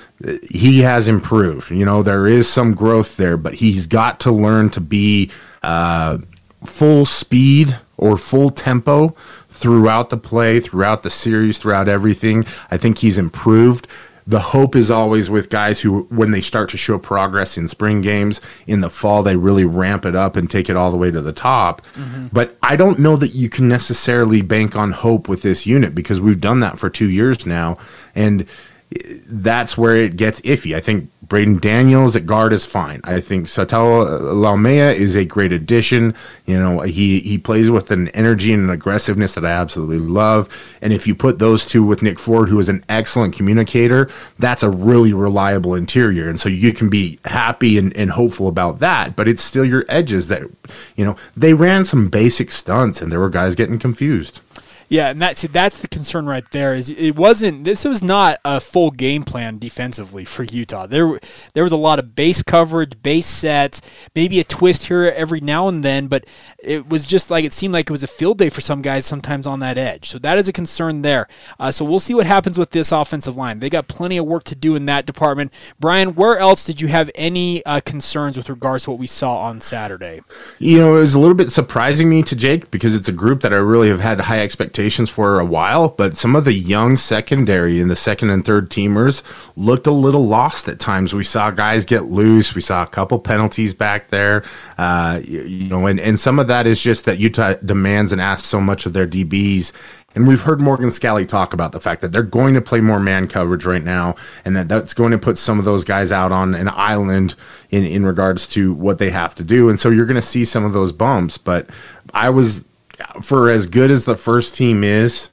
he 0.51 0.81
has 0.81 1.09
improved. 1.09 1.71
You 1.71 1.85
know, 1.85 2.03
there 2.03 2.27
is 2.27 2.49
some 2.49 2.73
growth 2.73 3.19
there, 3.19 3.37
but 3.37 3.55
he's 3.55 3.87
got 3.87 4.19
to 4.21 4.33
learn 4.33 4.71
to 4.71 4.81
be 4.81 5.31
uh, 5.63 6.19
full 6.65 7.05
speed 7.05 7.79
or 8.01 8.17
full 8.17 8.51
tempo 8.51 9.11
throughout 9.49 10.11
the 10.11 10.17
play, 10.17 10.59
throughout 10.59 11.03
the 11.03 11.11
series, 11.11 11.59
throughout 11.59 11.87
everything. 11.87 12.45
I 12.71 12.79
think 12.79 12.99
he's 12.99 13.19
improved. 13.19 13.87
The 14.27 14.41
hope 14.41 14.77
is 14.77 14.91
always 14.91 15.29
with 15.29 15.51
guys 15.51 15.81
who, 15.81 16.03
when 16.05 16.31
they 16.31 16.41
start 16.41 16.71
to 16.71 16.77
show 16.77 16.99
progress 16.99 17.59
in 17.59 17.69
spring 17.69 18.01
games, 18.01 18.41
in 18.67 18.81
the 18.81 18.89
fall, 18.89 19.23
they 19.23 19.37
really 19.37 19.65
ramp 19.65 20.07
it 20.07 20.15
up 20.15 20.37
and 20.37 20.51
take 20.51 20.71
it 20.71 20.77
all 20.77 20.91
the 20.91 20.97
way 20.97 21.11
to 21.11 21.21
the 21.21 21.33
top. 21.33 21.83
Mm-hmm. 21.95 22.29
But 22.33 22.57
I 22.63 22.77
don't 22.77 22.99
know 22.99 23.17
that 23.17 23.35
you 23.35 23.49
can 23.49 23.69
necessarily 23.69 24.41
bank 24.41 24.77
on 24.77 24.93
hope 24.93 25.29
with 25.29 25.43
this 25.43 25.67
unit 25.67 25.95
because 25.95 26.21
we've 26.21 26.41
done 26.41 26.61
that 26.61 26.79
for 26.79 26.89
two 26.89 27.11
years 27.11 27.45
now. 27.45 27.77
And 28.15 28.47
that's 29.27 29.79
where 29.79 29.97
it 29.97 30.17
gets 30.17 30.41
iffy. 30.41 30.75
I 30.75 30.81
think 30.81 31.11
Braeden 31.23 31.59
Daniels 31.61 32.17
at 32.17 32.27
guard 32.27 32.53
is 32.53 32.67
fine. 32.67 33.01
I 33.05 33.21
think 33.21 33.47
Sataoa 33.47 34.21
Laumea 34.35 34.93
is 34.93 35.15
a 35.15 35.25
great 35.25 35.53
addition. 35.53 36.13
You 36.45 36.59
know, 36.59 36.81
he 36.81 37.21
he 37.21 37.39
plays 37.39 37.71
with 37.71 37.93
an 37.93 38.09
energy 38.09 38.53
and 38.53 38.65
an 38.65 38.71
aggressiveness 38.71 39.37
that 39.37 39.47
I 39.47 39.53
absolutely 39.53 40.01
love. 40.01 40.49
And 40.83 40.93
if 40.93 41.07
you 41.07 41.15
put 41.15 41.39
those 41.39 41.67
two 41.67 41.85
with 41.85 42.03
Nick 42.03 42.19
Ford, 42.19 42.49
who 42.49 42.59
is 42.59 42.69
an 42.69 42.85
excellent 42.89 43.37
communicator, 43.37 44.11
that's 44.41 44.65
a 44.65 44.71
really 44.71 45.13
reliable 45.13 45.77
interior. 45.77 46.29
And 46.29 46.41
so 46.41 46.49
you 46.49 46.73
can 46.73 46.91
be 46.91 47.21
happy 47.25 47.79
and, 47.79 47.97
and 47.97 48.11
hopeful 48.11 48.49
about 48.49 48.81
that. 48.81 49.15
But 49.15 49.29
it's 49.29 49.45
still 49.45 49.65
your 49.65 49.85
edges 49.89 50.27
that, 50.29 50.43
you 50.97 51.05
know, 51.05 51.17
they 51.37 51.55
ran 51.55 51.85
some 51.85 52.09
basic 52.09 52.51
stunts 52.51 53.01
and 53.01 53.13
there 53.13 53.21
were 53.21 53.31
guys 53.31 53.55
getting 53.55 53.79
confused. 53.79 54.41
Yeah, 54.91 55.11
and 55.11 55.23
that's 55.23 55.43
that's 55.43 55.81
the 55.81 55.87
concern 55.87 56.27
right 56.27 56.45
there. 56.51 56.75
Is 56.75 56.91
it 56.91 57.15
wasn't 57.15 57.63
this 57.63 57.85
was 57.85 58.03
not 58.03 58.41
a 58.45 58.61
full 58.61 58.91
game 58.91 59.23
plan 59.23 59.59
defensively 59.59 60.25
for 60.25 60.43
Utah. 60.43 60.89
There 60.89 61.21
there 61.55 61.63
was 61.63 61.71
a 61.71 61.77
lot 61.77 62.01
of 62.01 62.17
base 62.17 62.43
coverage, 62.43 63.01
base 63.01 63.27
sets, 63.27 63.81
maybe 64.17 64.41
a 64.41 64.45
twist 64.45 64.87
here 64.87 65.05
every 65.05 65.41
now 65.41 65.69
and 65.69 65.85
then, 65.85 66.09
but 66.09 66.25
it 66.59 66.89
was 66.89 67.07
just 67.07 67.31
like 67.31 67.45
it 67.45 67.53
seemed 67.53 67.73
like 67.73 67.89
it 67.89 67.93
was 67.93 68.03
a 68.03 68.09
field 68.09 68.39
day 68.39 68.49
for 68.49 68.61
some 68.61 68.83
guys 68.83 69.07
sometimes 69.07 69.47
on 69.47 69.61
that 69.61 69.79
edge. 69.79 70.11
So 70.11 70.19
that 70.19 70.39
is 70.39 70.49
a 70.49 70.53
concern 70.53 71.03
there. 71.03 71.29
Uh, 71.61 71.71
so 71.71 71.85
we'll 71.85 72.01
see 72.01 72.15
what 72.15 72.27
happens 72.27 72.59
with 72.59 72.71
this 72.71 72.91
offensive 72.91 73.37
line. 73.37 73.61
They 73.61 73.71
got 73.71 73.87
plenty 73.87 74.17
of 74.17 74.27
work 74.27 74.43
to 74.45 74.57
do 74.57 74.75
in 74.75 74.87
that 74.87 75.07
department. 75.07 75.53
Brian, 75.79 76.17
where 76.17 76.37
else 76.37 76.67
did 76.67 76.81
you 76.81 76.89
have 76.89 77.13
any 77.15 77.65
uh, 77.65 77.79
concerns 77.85 78.37
with 78.37 78.49
regards 78.51 78.85
to 78.85 78.91
what 78.91 78.99
we 78.99 79.07
saw 79.07 79.39
on 79.39 79.61
Saturday? 79.61 80.23
You 80.59 80.79
know, 80.79 80.97
it 80.97 81.01
was 81.01 81.15
a 81.15 81.21
little 81.21 81.37
bit 81.37 81.53
surprising 81.53 82.11
me 82.11 82.25
to 82.25 82.35
Jake 82.35 82.73
because 82.73 82.97
it's 82.97 83.09
a 83.09 83.13
group 83.13 83.43
that 83.43 83.53
I 83.53 83.57
really 83.57 83.89
have 83.89 84.01
had 84.01 84.23
high 84.23 84.41
expectations 84.41 84.80
for 84.89 85.39
a 85.41 85.45
while, 85.45 85.89
but 85.89 86.17
some 86.17 86.35
of 86.35 86.45
the 86.45 86.53
young 86.53 86.97
secondary 86.97 87.81
and 87.81 87.91
the 87.91 87.97
second 87.97 88.31
and 88.31 88.45
third 88.45 88.71
teamers 88.71 89.23
looked 89.57 89.87
a 89.87 89.93
little 89.93 90.27
lost 90.27 90.69
at 90.69 90.81
times. 90.81 91.15
We 91.15 91.25
saw 91.25 91.51
guys 91.51 91.85
get 91.85 92.05
loose. 92.05 92.55
We 92.55 92.61
saw 92.61 92.83
a 92.83 92.87
couple 92.87 93.19
penalties 93.19 93.75
back 93.75 94.09
there. 94.09 94.45
Uh, 94.79 95.21
you, 95.25 95.43
you 95.43 95.69
know, 95.69 95.87
and, 95.87 96.01
and 96.01 96.19
some 96.19 96.39
of 96.39 96.47
that 96.49 96.67
is 96.67 96.83
just 96.83 97.05
that 97.05 97.19
Utah 97.19 97.55
demands 97.65 98.13
and 98.13 98.21
asks 98.21 98.49
so 98.49 98.61
much 98.61 98.87
of 98.87 98.93
their 98.93 99.07
DBs. 99.07 99.73
And 100.15 100.27
we've 100.27 100.41
heard 100.41 100.61
Morgan 100.61 100.89
Scalley 100.89 101.29
talk 101.29 101.53
about 101.53 101.71
the 101.73 101.81
fact 101.81 102.01
that 102.01 102.11
they're 102.11 102.23
going 102.23 102.55
to 102.55 102.61
play 102.61 102.81
more 102.81 102.99
man 102.99 103.29
coverage 103.29 103.65
right 103.65 103.83
now, 103.83 104.17
and 104.45 104.57
that 104.57 104.69
that's 104.69 104.93
going 104.93 105.13
to 105.13 105.19
put 105.19 105.39
some 105.39 105.59
of 105.59 105.65
those 105.65 105.85
guys 105.85 106.11
out 106.11 106.33
on 106.33 106.55
an 106.55 106.69
island 106.69 107.37
in, 107.71 107.85
in 107.85 108.05
regards 108.05 108.47
to 108.49 108.75
what 108.75 108.99
they 108.99 109.11
have 109.11 109.37
to 109.37 109.45
do. 109.45 109.69
And 109.69 109.79
so 109.79 109.89
you're 109.89 110.07
going 110.07 110.17
to 110.17 110.23
see 110.23 110.45
some 110.45 110.65
of 110.65 110.73
those 110.73 110.91
bumps. 110.91 111.39
But 111.39 111.71
I 112.13 112.31
was, 112.31 112.65
for 113.23 113.51
as 113.51 113.67
good 113.67 113.91
as 113.91 114.05
the 114.05 114.17
first 114.17 114.55
team 114.55 114.85
is, 114.85 115.31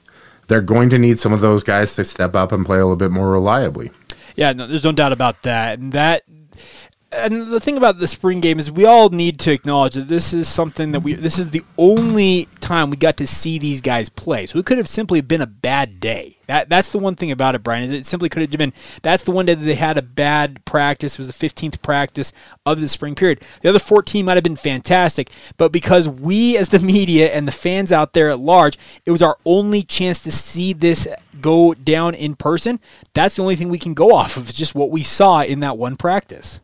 they're 0.47 0.61
going 0.61 0.89
to 0.89 0.97
need 0.97 1.19
some 1.19 1.33
of 1.33 1.41
those 1.41 1.63
guys 1.63 1.95
to 1.95 2.03
step 2.03 2.35
up 2.35 2.51
and 2.51 2.65
play 2.65 2.77
a 2.77 2.81
little 2.81 2.95
bit 2.95 3.11
more 3.11 3.29
reliably. 3.29 3.91
Yeah, 4.35 4.53
no, 4.53 4.67
there's 4.67 4.83
no 4.83 4.91
doubt 4.91 5.11
about 5.11 5.43
that. 5.43 5.79
And 5.79 5.91
that 5.93 6.23
and 7.11 7.47
the 7.47 7.59
thing 7.61 7.77
about 7.77 7.99
the 7.99 8.07
spring 8.07 8.41
game 8.41 8.59
is 8.59 8.69
we 8.69 8.85
all 8.85 9.09
need 9.09 9.39
to 9.39 9.51
acknowledge 9.51 9.93
that 9.93 10.09
this 10.09 10.33
is 10.33 10.47
something 10.47 10.91
that 10.91 10.99
we 10.99 11.13
this 11.13 11.39
is 11.39 11.51
the 11.51 11.63
only 11.77 12.49
time 12.59 12.89
we 12.89 12.97
got 12.97 13.15
to 13.17 13.27
see 13.27 13.57
these 13.57 13.79
guys 13.79 14.09
play. 14.09 14.45
So 14.45 14.59
it 14.59 14.65
could 14.65 14.77
have 14.77 14.89
simply 14.89 15.21
been 15.21 15.39
a 15.39 15.47
bad 15.47 16.01
day. 16.01 16.37
That 16.47 16.67
that's 16.67 16.91
the 16.91 16.97
one 16.97 17.15
thing 17.15 17.31
about 17.31 17.55
it, 17.55 17.63
Brian. 17.63 17.83
Is 17.83 17.93
it 17.93 18.05
simply 18.05 18.27
could 18.27 18.41
have 18.41 18.51
been 18.51 18.73
that's 19.03 19.23
the 19.23 19.31
one 19.31 19.45
day 19.45 19.53
that 19.53 19.63
they 19.63 19.75
had 19.75 19.97
a 19.97 20.01
bad 20.01 20.65
practice. 20.65 21.13
It 21.13 21.19
was 21.19 21.27
the 21.27 21.47
15th 21.47 21.81
practice 21.81 22.33
of 22.65 22.81
the 22.81 22.89
spring 22.89 23.15
period. 23.15 23.41
The 23.61 23.69
other 23.69 23.79
14 23.79 24.25
might 24.25 24.35
have 24.35 24.43
been 24.43 24.57
fantastic, 24.57 25.29
but 25.55 25.71
because 25.71 26.09
we 26.09 26.57
as 26.57 26.69
the 26.69 26.79
media 26.79 27.29
and 27.29 27.47
the 27.47 27.53
fans 27.53 27.93
out 27.93 28.13
there 28.13 28.29
at 28.29 28.39
large, 28.39 28.77
it 29.05 29.11
was 29.11 29.23
our 29.23 29.37
only 29.45 29.81
chance 29.81 30.21
to 30.23 30.31
see 30.31 30.73
this 30.73 31.07
go 31.39 31.73
down 31.73 32.15
in 32.15 32.35
person. 32.35 32.81
That's 33.13 33.35
the 33.35 33.43
only 33.43 33.55
thing 33.55 33.69
we 33.69 33.79
can 33.79 33.93
go 33.93 34.13
off 34.13 34.35
of. 34.35 34.53
Just 34.53 34.75
what 34.75 34.91
we 34.91 35.03
saw 35.03 35.41
in 35.41 35.61
that 35.61 35.77
one 35.77 35.95
practice. 35.95 36.59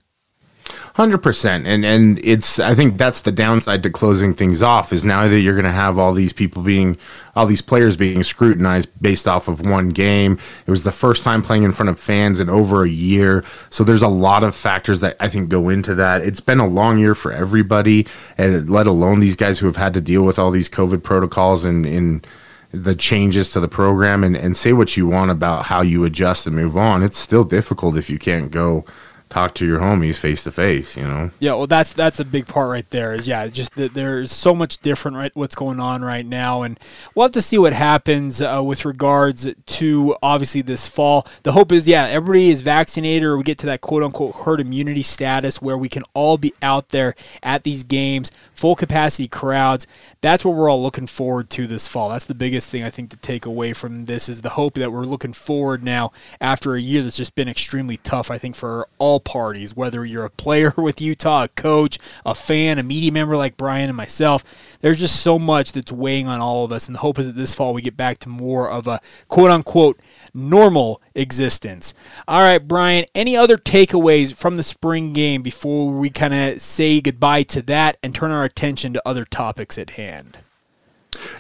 Hundred 0.95 1.23
percent, 1.23 1.65
and 1.65 1.84
and 1.84 2.19
it's 2.23 2.60
I 2.60 2.76
think 2.76 2.97
that's 2.97 3.21
the 3.21 3.32
downside 3.32 3.82
to 3.84 3.89
closing 3.89 4.34
things 4.34 4.62
off 4.62 4.93
is 4.93 5.04
now 5.04 5.28
that 5.28 5.39
you're 5.39 5.56
going 5.56 5.65
to 5.65 5.71
have 5.71 5.97
all 5.97 6.13
these 6.13 6.34
people 6.34 6.62
being 6.62 6.97
all 7.36 7.47
these 7.47 7.62
players 7.62 7.95
being 7.95 8.23
scrutinized 8.23 8.89
based 9.02 9.28
off 9.28 9.47
of 9.47 9.65
one 9.65 9.89
game. 9.89 10.38
It 10.67 10.71
was 10.71 10.84
the 10.84 10.91
first 10.91 11.23
time 11.23 11.41
playing 11.41 11.63
in 11.63 11.73
front 11.73 11.89
of 11.89 11.99
fans 11.99 12.39
in 12.39 12.49
over 12.49 12.84
a 12.84 12.89
year, 12.89 13.43
so 13.71 13.84
there's 13.84 14.04
a 14.04 14.08
lot 14.08 14.43
of 14.43 14.56
factors 14.56 15.02
that 15.02 15.17
I 15.19 15.28
think 15.28 15.49
go 15.49 15.67
into 15.67 15.95
that. 15.95 16.21
It's 16.21 16.39
been 16.39 16.60
a 16.60 16.67
long 16.67 16.99
year 16.99 17.15
for 17.15 17.32
everybody, 17.32 18.06
and 18.38 18.69
let 18.69 18.86
alone 18.86 19.19
these 19.19 19.36
guys 19.36 19.60
who 19.60 19.65
have 19.65 19.78
had 19.78 19.95
to 19.95 20.02
deal 20.02 20.21
with 20.21 20.38
all 20.38 20.52
these 20.52 20.69
COVID 20.69 21.02
protocols 21.02 21.65
and 21.65 21.86
in 21.86 22.23
the 22.71 22.95
changes 22.95 23.49
to 23.52 23.60
the 23.60 23.67
program 23.67 24.23
and, 24.23 24.36
and 24.36 24.56
say 24.58 24.73
what 24.73 24.95
you 24.95 25.08
want 25.08 25.32
about 25.32 25.65
how 25.65 25.82
you 25.82 26.04
adjust 26.06 26.47
and 26.47 26.56
move 26.56 26.78
on. 26.78 27.04
It's 27.04 27.17
still 27.17 27.43
difficult 27.43 27.97
if 27.97 28.10
you 28.10 28.17
can't 28.17 28.49
go 28.49 28.86
talk 29.34 29.56
to 29.56 29.65
your 29.65 29.80
homies 29.80 30.17
face 30.17 30.43
to 30.43 30.52
face, 30.52 30.96
you 30.96 31.04
know. 31.04 31.32
Yeah, 31.39 31.54
well, 31.54 31.67
that's 31.67 31.91
that's 31.93 32.19
a 32.19 32.26
big 32.26 32.46
part 32.46 32.69
right 32.69 32.88
there. 32.91 33.13
Is 33.13 33.28
yeah, 33.28 33.48
just 33.48 33.74
that 33.76 33.93
there's 33.96 34.32
so 34.32 34.54
much 34.54 34.78
different 34.80 35.17
right 35.17 35.32
what's 35.34 35.56
going 35.56 35.80
on 35.80 36.04
right 36.04 36.26
now, 36.26 36.62
and 36.62 36.80
we'll 37.15 37.26
have 37.26 37.32
to 37.32 37.41
see 37.41 37.58
what 37.58 37.74
happens 37.74 38.41
uh, 38.41 38.62
with 38.63 38.86
regards 38.86 39.50
to 39.65 40.15
obviously 40.22 40.62
this 40.62 40.88
fall. 40.88 41.28
The 41.41 41.54
hope 41.54 41.72
is 41.72 41.88
yeah, 41.88 42.06
everybody 42.06 42.52
is 42.52 42.62
vaccinated, 42.62 43.24
or 43.24 43.38
we 43.38 43.43
get 43.43 43.58
to 43.60 43.65
that 43.65 43.82
quote 43.82 44.04
unquote 44.04 44.36
herd 44.36 44.60
immunity 44.60 45.04
status 45.04 45.62
where 45.62 45.78
we 45.78 45.89
can 45.89 46.04
all 46.13 46.38
be 46.38 46.54
out 46.62 46.89
there 46.89 47.15
at 47.41 47.63
these 47.63 47.84
games, 47.84 48.32
full 48.54 48.76
capacity 48.76 49.28
crowds. 49.28 49.88
That's 50.22 50.46
what 50.46 50.54
we're 50.56 50.69
all 50.69 50.82
looking 50.82 51.08
forward 51.08 51.50
to 51.52 51.65
this 51.65 51.88
fall. 51.88 52.10
That's 52.10 52.26
the 52.26 52.36
biggest 52.36 52.69
thing 52.69 52.84
I 52.84 52.91
think 52.91 53.10
to 53.10 53.17
take 53.17 53.46
away 53.46 53.74
from 53.74 54.06
this 54.06 54.30
is 54.30 54.41
the 54.41 54.50
hope 54.50 54.76
that 54.76 54.91
we're 54.91 55.04
looking 55.04 55.34
forward 55.34 55.84
now 55.84 56.12
after 56.39 56.76
a 56.76 56.80
year 56.80 57.02
that's 57.02 57.17
just 57.17 57.36
been 57.36 57.50
extremely 57.50 57.98
tough. 57.98 58.30
I 58.30 58.38
think 58.38 58.56
for 58.56 58.88
all 59.00 59.19
parties, 59.23 59.75
whether 59.75 60.05
you're 60.05 60.25
a 60.25 60.29
player 60.29 60.73
with 60.77 61.01
Utah, 61.01 61.43
a 61.43 61.47
coach, 61.49 61.99
a 62.25 62.36
fan, 62.36 62.79
a 62.79 62.83
media 62.83 63.12
member 63.12 63.38
like 63.38 63.57
Brian 63.57 63.89
and 63.89 63.97
myself. 63.97 64.77
There's 64.81 64.99
just 64.99 65.21
so 65.21 65.39
much 65.39 65.71
that's 65.71 65.91
weighing 65.91 66.27
on 66.27 66.39
all 66.39 66.65
of 66.65 66.71
us, 66.71 66.88
and 66.88 66.95
the 66.95 66.99
hope 66.99 67.19
is 67.19 67.27
that 67.27 67.36
this 67.36 67.53
fall 67.53 67.73
we 67.73 67.81
get 67.81 67.97
back 67.97 68.17
to 68.19 68.29
more 68.29 68.69
of 68.69 68.88
a 68.88 68.99
quote 69.27 69.51
unquote 69.51 69.99
normal 70.33 71.01
existence. 71.15 71.93
All 72.27 72.41
right, 72.41 72.65
Brian, 72.65 73.05
any 73.13 73.36
other 73.38 73.57
takeaways 73.57 74.33
from 74.33 74.57
the 74.57 74.63
spring 74.63 75.13
game 75.13 75.41
before 75.41 75.93
we 75.93 76.09
kind 76.09 76.33
of 76.33 76.62
say 76.62 77.01
goodbye 77.01 77.43
to 77.43 77.62
that 77.63 77.97
and 78.03 78.13
turn 78.13 78.31
our 78.31 78.43
attention 78.43 78.93
to 78.93 79.07
other 79.07 79.25
topics 79.25 79.77
at 79.77 79.91
hand? 79.91 80.39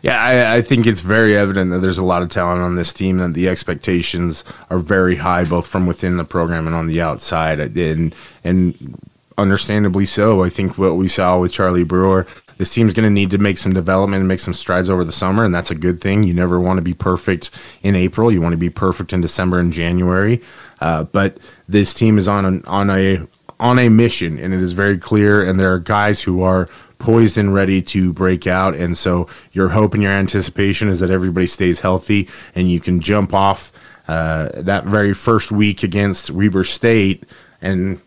Yeah, 0.01 0.21
I, 0.21 0.57
I, 0.57 0.61
think 0.61 0.85
it's 0.85 1.01
very 1.01 1.35
evident 1.37 1.71
that 1.71 1.79
there's 1.79 1.97
a 1.97 2.03
lot 2.03 2.21
of 2.21 2.29
talent 2.29 2.61
on 2.61 2.75
this 2.75 2.93
team, 2.93 3.17
that 3.17 3.33
the 3.33 3.47
expectations 3.47 4.43
are 4.69 4.79
very 4.79 5.17
high, 5.17 5.45
both 5.45 5.67
from 5.67 5.87
within 5.87 6.17
the 6.17 6.25
program 6.25 6.67
and 6.67 6.75
on 6.75 6.87
the 6.87 7.01
outside, 7.01 7.59
and 7.59 8.15
and 8.43 8.97
understandably 9.37 10.05
so. 10.05 10.43
I 10.43 10.49
think 10.49 10.77
what 10.77 10.97
we 10.97 11.07
saw 11.07 11.39
with 11.39 11.51
Charlie 11.51 11.83
Brewer, 11.83 12.27
this 12.57 12.73
team's 12.73 12.93
going 12.93 13.05
to 13.05 13.09
need 13.09 13.31
to 13.31 13.37
make 13.37 13.57
some 13.57 13.73
development 13.73 14.21
and 14.21 14.27
make 14.27 14.39
some 14.39 14.53
strides 14.53 14.89
over 14.89 15.03
the 15.03 15.11
summer, 15.11 15.43
and 15.43 15.53
that's 15.53 15.71
a 15.71 15.75
good 15.75 16.01
thing. 16.01 16.23
You 16.23 16.33
never 16.33 16.59
want 16.59 16.77
to 16.77 16.83
be 16.83 16.93
perfect 16.93 17.49
in 17.81 17.95
April; 17.95 18.31
you 18.31 18.41
want 18.41 18.53
to 18.53 18.57
be 18.57 18.69
perfect 18.69 19.13
in 19.13 19.21
December 19.21 19.59
and 19.59 19.71
January. 19.71 20.41
Uh, 20.81 21.03
but 21.03 21.37
this 21.67 21.93
team 21.93 22.17
is 22.17 22.27
on 22.27 22.45
a, 22.45 22.69
on 22.69 22.89
a 22.89 23.25
on 23.59 23.79
a 23.79 23.89
mission, 23.89 24.37
and 24.37 24.53
it 24.53 24.59
is 24.59 24.73
very 24.73 24.97
clear. 24.97 25.43
And 25.43 25.59
there 25.59 25.73
are 25.73 25.79
guys 25.79 26.21
who 26.21 26.43
are 26.43 26.69
poised 27.03 27.37
and 27.37 27.53
ready 27.53 27.81
to 27.81 28.13
break 28.13 28.47
out. 28.47 28.75
And 28.75 28.97
so 28.97 29.27
your 29.51 29.69
hope 29.69 29.93
and 29.93 30.01
your 30.01 30.13
anticipation 30.13 30.87
is 30.87 31.01
that 31.01 31.09
everybody 31.09 31.47
stays 31.47 31.81
healthy 31.81 32.29
and 32.55 32.71
you 32.71 32.79
can 32.79 33.01
jump 33.01 33.33
off 33.33 33.73
uh, 34.07 34.49
that 34.53 34.85
very 34.85 35.13
first 35.13 35.51
week 35.51 35.83
against 35.83 36.31
Weber 36.31 36.63
State 36.63 37.25
and 37.61 37.99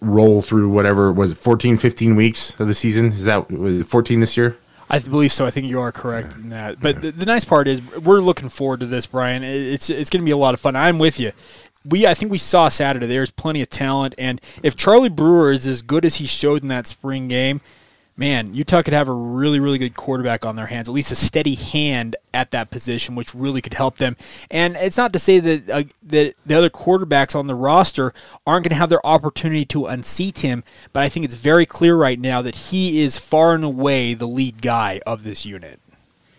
roll 0.00 0.42
through 0.42 0.68
whatever 0.68 1.10
was 1.10 1.30
it 1.30 1.38
14 1.38 1.78
15 1.78 2.14
weeks 2.14 2.60
of 2.60 2.68
the 2.68 2.74
season 2.74 3.06
is 3.06 3.24
that 3.24 3.46
14 3.86 4.20
this 4.20 4.36
year 4.36 4.56
I 4.88 5.00
believe 5.00 5.32
so. 5.32 5.44
I 5.44 5.50
think 5.50 5.66
you 5.66 5.80
are 5.80 5.90
correct 5.90 6.36
in 6.36 6.50
that. 6.50 6.78
But 6.80 7.02
the, 7.02 7.10
the, 7.10 7.26
nice 7.26 7.44
part 7.44 7.66
is 7.66 7.82
we're 7.82 8.20
looking 8.20 8.48
forward 8.48 8.78
to 8.80 8.86
this, 8.86 9.04
Brian. 9.04 9.42
It's 9.42 9.90
it's 9.90 10.10
going 10.10 10.20
to 10.20 10.24
be 10.24 10.30
a 10.30 10.36
lot 10.36 10.54
of 10.54 10.60
fun. 10.60 10.76
I'm 10.76 11.00
with 11.00 11.18
you. 11.18 11.32
We 11.84 12.06
I 12.06 12.14
think 12.14 12.30
we 12.30 12.38
saw 12.38 12.68
Saturday. 12.68 13.06
There's 13.06 13.32
plenty 13.32 13.62
of 13.62 13.68
talent, 13.68 14.14
and 14.16 14.40
if 14.62 14.76
Charlie 14.76 15.08
Brewer 15.08 15.50
is 15.50 15.66
as 15.66 15.82
good 15.82 16.04
as 16.04 16.16
he 16.16 16.26
showed 16.26 16.62
in 16.62 16.68
that 16.68 16.86
spring 16.86 17.26
game, 17.26 17.62
man, 18.16 18.54
Utah 18.54 18.82
could 18.82 18.94
have 18.94 19.08
a 19.08 19.12
really, 19.12 19.60
really 19.60 19.78
good 19.78 19.94
quarterback 19.94 20.44
on 20.44 20.56
their 20.56 20.66
hands, 20.66 20.88
at 20.88 20.94
least 20.94 21.12
a 21.12 21.16
steady 21.16 21.54
hand 21.54 22.16
at 22.32 22.50
that 22.50 22.70
position, 22.70 23.14
which 23.14 23.34
really 23.34 23.60
could 23.60 23.74
help 23.74 23.98
them. 23.98 24.16
And 24.50 24.76
it's 24.76 24.96
not 24.96 25.12
to 25.12 25.18
say 25.18 25.38
that 25.38 25.70
uh, 25.70 25.82
that 26.04 26.34
the 26.44 26.54
other 26.54 26.70
quarterbacks 26.70 27.36
on 27.36 27.46
the 27.46 27.54
roster 27.54 28.12
aren't 28.46 28.64
going 28.64 28.70
to 28.70 28.76
have 28.76 28.90
their 28.90 29.04
opportunity 29.06 29.64
to 29.66 29.86
unseat 29.86 30.38
him, 30.38 30.64
but 30.92 31.02
I 31.02 31.08
think 31.08 31.24
it's 31.24 31.34
very 31.34 31.66
clear 31.66 31.96
right 31.96 32.18
now 32.18 32.42
that 32.42 32.56
he 32.56 33.02
is 33.02 33.18
far 33.18 33.54
and 33.54 33.64
away 33.64 34.14
the 34.14 34.26
lead 34.26 34.62
guy 34.62 35.00
of 35.06 35.22
this 35.22 35.44
unit. 35.44 35.80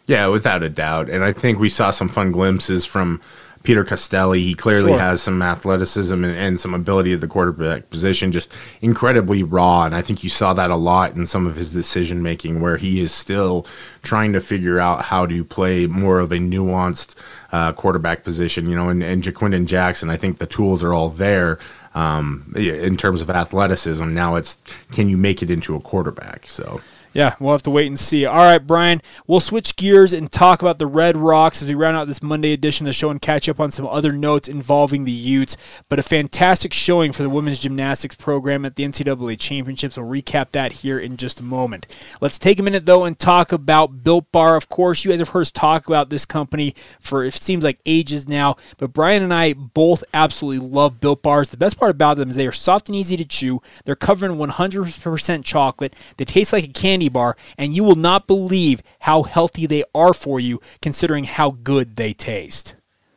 Yeah, 0.08 0.28
without 0.28 0.64
a 0.64 0.70
doubt. 0.70 1.10
And 1.10 1.24
I 1.24 1.34
think 1.34 1.60
we 1.60 1.68
saw 1.68 1.92
some 1.92 2.08
fun 2.08 2.32
glimpses 2.32 2.86
from 2.86 3.22
Peter 3.64 3.84
Costelli. 3.84 4.40
He 4.40 4.54
clearly 4.54 4.92
sure. 4.92 5.00
has 5.00 5.22
some 5.22 5.42
athleticism 5.42 6.24
and, 6.24 6.36
and, 6.36 6.60
some 6.60 6.74
ability 6.74 7.14
at 7.14 7.22
the 7.22 7.28
quarterback 7.28 7.90
position, 7.90 8.32
just 8.32 8.52
incredibly 8.82 9.44
raw. 9.44 9.86
And 9.86 9.96
I 9.96 10.02
think 10.02 10.24
you 10.24 10.30
saw 10.30 10.54
that 10.54 10.72
a 10.72 10.76
lot 10.76 11.16
in 11.16 11.28
some 11.28 11.46
of 11.46 11.56
his 11.56 11.74
decision 11.74 12.22
making, 12.22 12.62
where 12.62 12.78
he 12.78 13.02
is 13.02 13.12
still 13.12 13.66
trying 14.02 14.34
to 14.34 14.42
figure 14.42 14.80
out 14.80 15.06
how 15.06 15.26
to 15.26 15.44
play 15.44 15.88
more 15.88 16.20
of 16.20 16.32
a 16.32 16.38
nuanced 16.38 17.16
uh, 17.52 17.74
quarterback 17.74 18.24
position. 18.24 18.70
You 18.70 18.76
know, 18.76 18.90
and, 18.90 19.04
and 19.04 19.24
Ja'Quinden 19.24 19.66
Jackson, 19.66 20.10
I 20.10 20.18
think 20.18 20.38
the 20.38 20.48
tools 20.48 20.84
are 20.84 20.94
all 20.94 21.10
there. 21.10 21.60
Um, 21.96 22.54
in 22.56 22.96
terms 22.96 23.22
of 23.22 23.30
athleticism, 23.32 24.14
now 24.14 24.36
it's 24.36 24.60
can 24.92 25.10
you 25.10 25.18
make 25.18 25.42
it 25.42 25.50
into 25.50 25.76
a 25.76 25.80
quarterback? 25.80 26.46
So 26.46 26.80
yeah, 27.18 27.34
we'll 27.40 27.54
have 27.54 27.64
to 27.64 27.72
wait 27.72 27.88
and 27.88 28.00
see. 28.00 28.28
All 28.28 28.36
right, 28.36 28.60
Brian, 28.60 29.02
we'll 29.26 29.40
switch 29.40 29.76
gears 29.76 30.14
and 30.14 30.32
talk 30.32 30.62
about 30.62 30.78
the 30.78 30.86
Red 30.86 31.18
Rocks 31.18 31.64
as 31.64 31.68
we 31.68 31.74
round 31.74 31.98
out 31.98 32.06
this 32.06 32.22
Monday 32.22 32.54
edition 32.54 32.86
of 32.86 32.90
the 32.90 32.94
show 32.94 33.10
and 33.10 33.20
catch 33.20 33.50
up 33.50 33.60
on 33.60 33.72
some 33.72 33.88
other 33.88 34.12
notes 34.12 34.48
involving 34.48 35.04
the 35.04 35.12
Utes. 35.12 35.58
But 35.90 35.98
a 35.98 36.04
fantastic 36.04 36.74
showing 36.74 37.12
for 37.12 37.24
the 37.24 37.30
women's 37.30 37.58
gymnastics 37.58 38.14
program 38.14 38.66
at 38.66 38.76
the 38.76 38.84
NCAA 38.84 39.40
Championships. 39.40 39.98
We'll 39.98 40.06
recap 40.06 40.52
that 40.52 40.72
here 40.74 41.00
in 41.00 41.18
just 41.18 41.40
a 41.40 41.44
moment. 41.44 41.88
Let's 42.22 42.38
take 42.38 42.60
a 42.60 42.64
minute, 42.64 42.86
though, 42.86 43.04
and 43.04 43.18
talk 43.18 43.52
about 43.52 44.04
Built 44.04 44.32
Bar. 44.32 44.56
Of 44.56 44.70
course, 44.70 45.04
you 45.04 45.10
guys 45.10 45.20
have 45.20 45.30
heard 45.30 45.42
us 45.42 45.52
talk 45.52 45.88
about 45.88 46.12
this 46.12 46.24
company 46.24 46.76
for 47.00 47.24
it 47.24 47.34
seems 47.34 47.64
like 47.64 47.80
ages 47.88 48.28
now, 48.28 48.58
but 48.78 48.94
Brian 48.94 49.24
and 49.24 49.34
I 49.34 49.54
both 49.54 50.04
absolutely 50.14 50.68
love 50.68 51.00
Built 51.00 51.24
Bars. 51.24 51.50
The 51.50 51.58
best 51.58 51.80
part 51.80 51.90
about 51.90 52.18
them 52.18 52.30
is 52.30 52.36
they 52.36 52.46
are 52.46 52.52
soft 52.52 52.90
and 52.90 52.96
easy 52.96 53.18
to 53.18 53.26
chew. 53.26 53.60
They're 53.86 53.96
covered 53.96 54.30
in 54.30 54.38
100% 54.38 55.44
chocolate. 55.44 55.96
They 56.18 56.26
taste 56.26 56.54
like 56.54 56.66
a 56.66 56.68
candy 56.68 57.07
candy 57.08 57.14
bar, 57.14 57.36
and 57.58 57.76
you 57.76 57.84
will 57.84 57.96
not 57.96 58.28
believe 58.28 58.82
how 59.00 59.24
healthy 59.24 59.66
they 59.66 59.84
are 59.94 60.14
for 60.14 60.40
you, 60.40 60.60
considering 60.82 61.26
how 61.26 61.52
good 61.64 61.96
they 61.96 62.14
taste. 62.14 62.76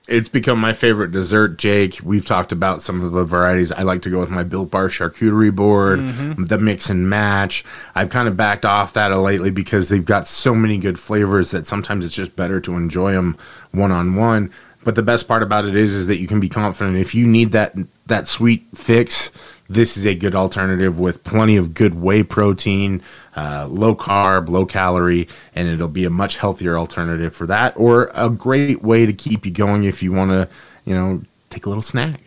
It's 0.09 0.29
become 0.29 0.59
my 0.59 0.73
favorite 0.73 1.13
dessert, 1.13 1.57
Jake. 1.57 2.01
We've 2.03 2.27
talked 2.27 2.51
about 2.51 2.83
some 2.83 3.01
of 3.01 3.13
the 3.13 3.25
varieties. 3.25 3.71
I 3.71 3.83
like 3.83 4.03
to 4.03 4.11
go 4.11 4.19
with 4.19 4.31
my 4.31 4.43
Built 4.43 4.71
Bar 4.71 4.89
charcuterie 4.89 5.55
board, 5.55 6.01
mm-hmm. 6.01 6.43
the 6.43 6.59
mix 6.59 6.91
and 6.91 7.09
match. 7.09 7.65
I've 7.95 8.11
kind 8.11 8.27
of 8.27 8.37
backed 8.37 8.65
off 8.65 8.93
that 8.95 9.17
lately 9.17 9.51
because 9.51 9.89
they've 9.89 10.05
got 10.05 10.27
so 10.27 10.53
many 10.53 10.79
good 10.79 10.99
flavors 10.99 11.53
that 11.53 11.67
sometimes 11.67 12.05
it's 12.05 12.15
just 12.15 12.35
better 12.35 12.61
to 12.61 12.75
enjoy 12.75 13.13
them 13.13 13.37
one 13.71 13.93
on 13.93 14.17
one. 14.17 14.51
But 14.83 14.97
the 14.97 15.03
best 15.03 15.29
part 15.29 15.45
about 15.45 15.67
it 15.67 15.77
is, 15.77 15.95
is 15.95 16.07
that 16.09 16.17
you 16.17 16.27
can 16.27 16.41
be 16.41 16.49
confident 16.49 16.97
if 16.97 17.15
you 17.15 17.27
need 17.27 17.53
that 17.53 17.75
that 18.07 18.27
sweet 18.27 18.67
fix 18.75 19.31
this 19.71 19.97
is 19.97 20.05
a 20.05 20.17
good 20.17 20.35
alternative 20.35 20.99
with 20.99 21.23
plenty 21.23 21.57
of 21.57 21.75
good 21.75 21.95
whey 21.95 22.25
protein, 22.25 23.01
uh, 23.37 23.69
low 23.71 23.95
carb, 23.95 24.49
low 24.49 24.67
calorie, 24.67 25.29
and 25.55 25.69
it'll 25.69 25.87
be 25.87 26.05
a 26.05 26.11
much 26.11 26.39
healthier 26.39 26.77
alternative 26.77 27.35
for 27.35 27.47
that, 27.47 27.73
or 27.77 28.11
a 28.13 28.29
great 28.29 28.83
way 28.83 29.07
to 29.07 29.13
keep 29.13 29.47
you 29.47 29.53
going 29.53 29.85
if 29.85 30.03
you 30.03 30.11
want 30.11 30.33
to, 30.33 30.49
you 30.85 30.93
know, 30.93 31.23
take 31.51 31.67
a 31.67 31.69
little 31.69 31.83
snack. 31.83 32.21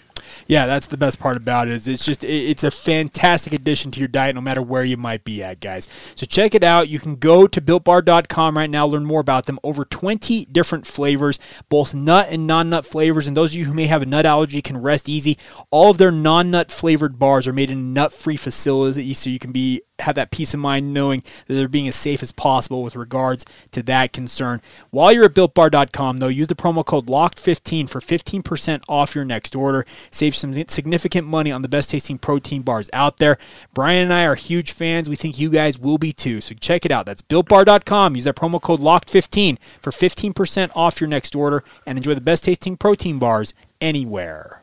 Yeah, 0.47 0.65
that's 0.65 0.87
the 0.87 0.97
best 0.97 1.19
part 1.19 1.37
about 1.37 1.67
it. 1.67 1.73
Is 1.73 1.87
it's 1.87 2.05
just 2.05 2.23
it's 2.23 2.63
a 2.63 2.71
fantastic 2.71 3.53
addition 3.53 3.91
to 3.91 3.99
your 3.99 4.07
diet, 4.07 4.35
no 4.35 4.41
matter 4.41 4.61
where 4.61 4.83
you 4.83 4.97
might 4.97 5.23
be 5.23 5.43
at, 5.43 5.59
guys. 5.59 5.87
So 6.15 6.25
check 6.25 6.55
it 6.55 6.63
out. 6.63 6.89
You 6.89 6.99
can 6.99 7.15
go 7.15 7.47
to 7.47 7.61
builtbar.com 7.61 8.57
right 8.57 8.69
now, 8.69 8.85
learn 8.85 9.05
more 9.05 9.21
about 9.21 9.45
them. 9.45 9.59
Over 9.63 9.85
20 9.85 10.45
different 10.45 10.85
flavors, 10.85 11.39
both 11.69 11.93
nut 11.93 12.27
and 12.29 12.45
non-nut 12.47 12.85
flavors. 12.85 13.27
And 13.27 13.37
those 13.37 13.53
of 13.53 13.59
you 13.59 13.65
who 13.65 13.73
may 13.73 13.85
have 13.85 14.01
a 14.01 14.05
nut 14.05 14.25
allergy 14.25 14.61
can 14.61 14.77
rest 14.77 15.07
easy. 15.07 15.37
All 15.71 15.91
of 15.91 15.97
their 15.97 16.11
non-nut 16.11 16.71
flavored 16.71 17.19
bars 17.19 17.47
are 17.47 17.53
made 17.53 17.69
in 17.69 17.93
nut-free 17.93 18.37
facilities, 18.37 19.19
so 19.19 19.29
you 19.29 19.39
can 19.39 19.51
be 19.51 19.81
have 20.03 20.15
that 20.15 20.31
peace 20.31 20.53
of 20.53 20.59
mind 20.59 20.93
knowing 20.93 21.23
that 21.47 21.55
they're 21.55 21.67
being 21.67 21.87
as 21.87 21.95
safe 21.95 22.23
as 22.23 22.31
possible 22.31 22.83
with 22.83 22.95
regards 22.95 23.45
to 23.71 23.83
that 23.83 24.13
concern. 24.13 24.61
While 24.91 25.11
you're 25.11 25.25
at 25.25 25.33
builtbar.com, 25.33 26.17
though, 26.17 26.27
use 26.27 26.47
the 26.47 26.55
promo 26.55 26.85
code 26.85 27.07
LOCKED15 27.07 27.89
for 27.89 27.99
15% 27.99 28.83
off 28.87 29.15
your 29.15 29.25
next 29.25 29.55
order. 29.55 29.85
Save 30.11 30.35
some 30.35 30.53
significant 30.53 31.27
money 31.27 31.51
on 31.51 31.61
the 31.61 31.67
best 31.67 31.89
tasting 31.89 32.17
protein 32.17 32.61
bars 32.61 32.89
out 32.93 33.17
there. 33.17 33.37
Brian 33.73 34.03
and 34.03 34.13
I 34.13 34.25
are 34.25 34.35
huge 34.35 34.71
fans. 34.71 35.09
We 35.09 35.15
think 35.15 35.39
you 35.39 35.49
guys 35.49 35.79
will 35.79 35.97
be 35.97 36.13
too. 36.13 36.41
So 36.41 36.55
check 36.55 36.85
it 36.85 36.91
out. 36.91 37.05
That's 37.05 37.21
builtbar.com. 37.21 38.15
Use 38.15 38.25
that 38.25 38.35
promo 38.35 38.61
code 38.61 38.79
LOCKED15 38.79 39.59
for 39.81 39.91
15% 39.91 40.71
off 40.75 41.01
your 41.01 41.07
next 41.09 41.35
order 41.35 41.63
and 41.85 41.97
enjoy 41.97 42.13
the 42.13 42.21
best 42.21 42.43
tasting 42.43 42.77
protein 42.77 43.19
bars 43.19 43.53
anywhere. 43.81 44.62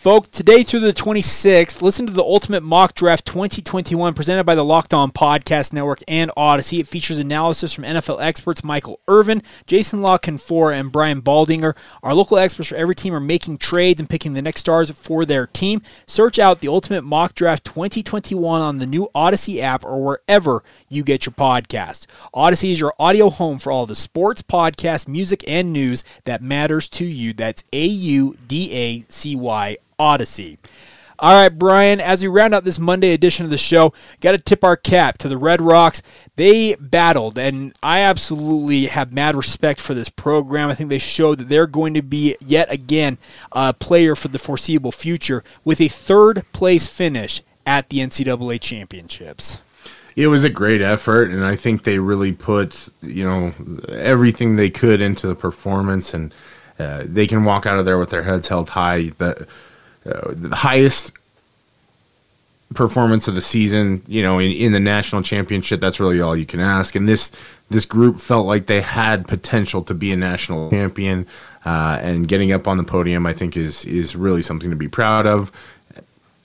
Folks, 0.00 0.30
today 0.30 0.62
through 0.62 0.80
the 0.80 0.94
26th, 0.94 1.82
listen 1.82 2.06
to 2.06 2.12
the 2.14 2.22
Ultimate 2.22 2.62
Mock 2.62 2.94
Draft 2.94 3.26
2021 3.26 4.14
presented 4.14 4.44
by 4.44 4.54
the 4.54 4.64
Locked 4.64 4.94
On 4.94 5.10
Podcast 5.10 5.74
Network 5.74 6.02
and 6.08 6.30
Audacy. 6.38 6.80
It 6.80 6.88
features 6.88 7.18
analysis 7.18 7.74
from 7.74 7.84
NFL 7.84 8.18
experts 8.22 8.64
Michael 8.64 8.98
Irvin, 9.06 9.42
Jason 9.66 10.00
La 10.00 10.16
Canfora, 10.16 10.80
and 10.80 10.90
Brian 10.90 11.20
Baldinger. 11.20 11.76
Our 12.02 12.14
local 12.14 12.38
experts 12.38 12.70
for 12.70 12.76
every 12.76 12.94
team 12.94 13.12
are 13.12 13.20
making 13.20 13.58
trades 13.58 14.00
and 14.00 14.08
picking 14.08 14.32
the 14.32 14.40
next 14.40 14.62
stars 14.62 14.90
for 14.90 15.26
their 15.26 15.46
team. 15.46 15.82
Search 16.06 16.38
out 16.38 16.60
the 16.60 16.68
Ultimate 16.68 17.02
Mock 17.02 17.34
Draft 17.34 17.66
2021 17.66 18.62
on 18.62 18.78
the 18.78 18.86
new 18.86 19.06
Audacy 19.14 19.60
app 19.60 19.84
or 19.84 20.02
wherever 20.02 20.64
you 20.88 21.02
get 21.02 21.26
your 21.26 21.34
podcast. 21.34 22.06
Audacy 22.34 22.72
is 22.72 22.80
your 22.80 22.94
audio 22.98 23.28
home 23.28 23.58
for 23.58 23.70
all 23.70 23.84
the 23.84 23.94
sports, 23.94 24.40
podcasts, 24.40 25.06
music, 25.06 25.44
and 25.46 25.74
news 25.74 26.04
that 26.24 26.40
matters 26.42 26.88
to 26.88 27.04
you. 27.04 27.34
That's 27.34 27.64
A 27.74 27.84
U 27.84 28.34
D 28.48 28.72
A 28.72 29.04
C 29.12 29.36
Y 29.36 29.76
Audacy. 30.00 30.56
All 31.20 31.34
right, 31.34 31.50
Brian, 31.50 32.00
as 32.00 32.22
we 32.22 32.28
round 32.28 32.54
out 32.54 32.64
this 32.64 32.78
Monday 32.78 33.12
edition 33.12 33.44
of 33.44 33.50
the 33.50 33.58
show, 33.58 33.92
got 34.22 34.32
to 34.32 34.38
tip 34.38 34.64
our 34.64 34.76
cap 34.76 35.18
to 35.18 35.28
the 35.28 35.36
Red 35.36 35.60
Rocks. 35.60 36.00
They 36.36 36.76
battled, 36.76 37.38
and 37.38 37.74
I 37.82 38.00
absolutely 38.00 38.86
have 38.86 39.12
mad 39.12 39.36
respect 39.36 39.80
for 39.82 39.92
this 39.92 40.08
program. 40.08 40.70
I 40.70 40.74
think 40.74 40.88
they 40.88 40.98
showed 40.98 41.36
that 41.36 41.50
they're 41.50 41.66
going 41.66 41.92
to 41.92 42.00
be 42.00 42.36
yet 42.40 42.72
again 42.72 43.18
a 43.52 43.74
player 43.74 44.14
for 44.16 44.28
the 44.28 44.38
foreseeable 44.38 44.92
future 44.92 45.44
with 45.62 45.78
a 45.82 45.88
third 45.88 46.46
place 46.54 46.88
finish 46.88 47.42
at 47.66 47.90
the 47.90 47.98
NCAA 47.98 48.58
championships. 48.58 49.60
It 50.16 50.28
was 50.28 50.42
a 50.42 50.50
great 50.50 50.80
effort, 50.80 51.30
and 51.30 51.44
I 51.44 51.54
think 51.54 51.82
they 51.82 51.98
really 51.98 52.32
put 52.32 52.88
you 53.02 53.24
know 53.24 53.52
everything 53.90 54.56
they 54.56 54.70
could 54.70 55.02
into 55.02 55.26
the 55.26 55.34
performance, 55.34 56.14
and 56.14 56.34
uh, 56.78 57.02
they 57.04 57.26
can 57.26 57.44
walk 57.44 57.66
out 57.66 57.78
of 57.78 57.84
there 57.84 57.98
with 57.98 58.08
their 58.08 58.22
heads 58.22 58.48
held 58.48 58.70
high. 58.70 59.10
The 59.18 59.46
uh, 60.06 60.32
the 60.34 60.54
highest 60.54 61.12
performance 62.74 63.26
of 63.26 63.34
the 63.34 63.40
season, 63.40 64.02
you 64.06 64.22
know, 64.22 64.38
in, 64.38 64.52
in 64.52 64.72
the 64.72 64.80
national 64.80 65.22
championship, 65.22 65.80
that's 65.80 65.98
really 65.98 66.20
all 66.20 66.36
you 66.36 66.46
can 66.46 66.60
ask. 66.60 66.94
And 66.94 67.08
this 67.08 67.32
this 67.68 67.84
group 67.84 68.18
felt 68.18 68.46
like 68.46 68.66
they 68.66 68.80
had 68.80 69.28
potential 69.28 69.82
to 69.84 69.94
be 69.94 70.12
a 70.12 70.16
national 70.16 70.70
champion, 70.70 71.26
uh, 71.64 71.98
and 72.02 72.26
getting 72.26 72.52
up 72.52 72.66
on 72.66 72.76
the 72.76 72.84
podium, 72.84 73.26
I 73.26 73.32
think, 73.32 73.56
is 73.56 73.84
is 73.84 74.16
really 74.16 74.42
something 74.42 74.70
to 74.70 74.76
be 74.76 74.88
proud 74.88 75.26
of. 75.26 75.52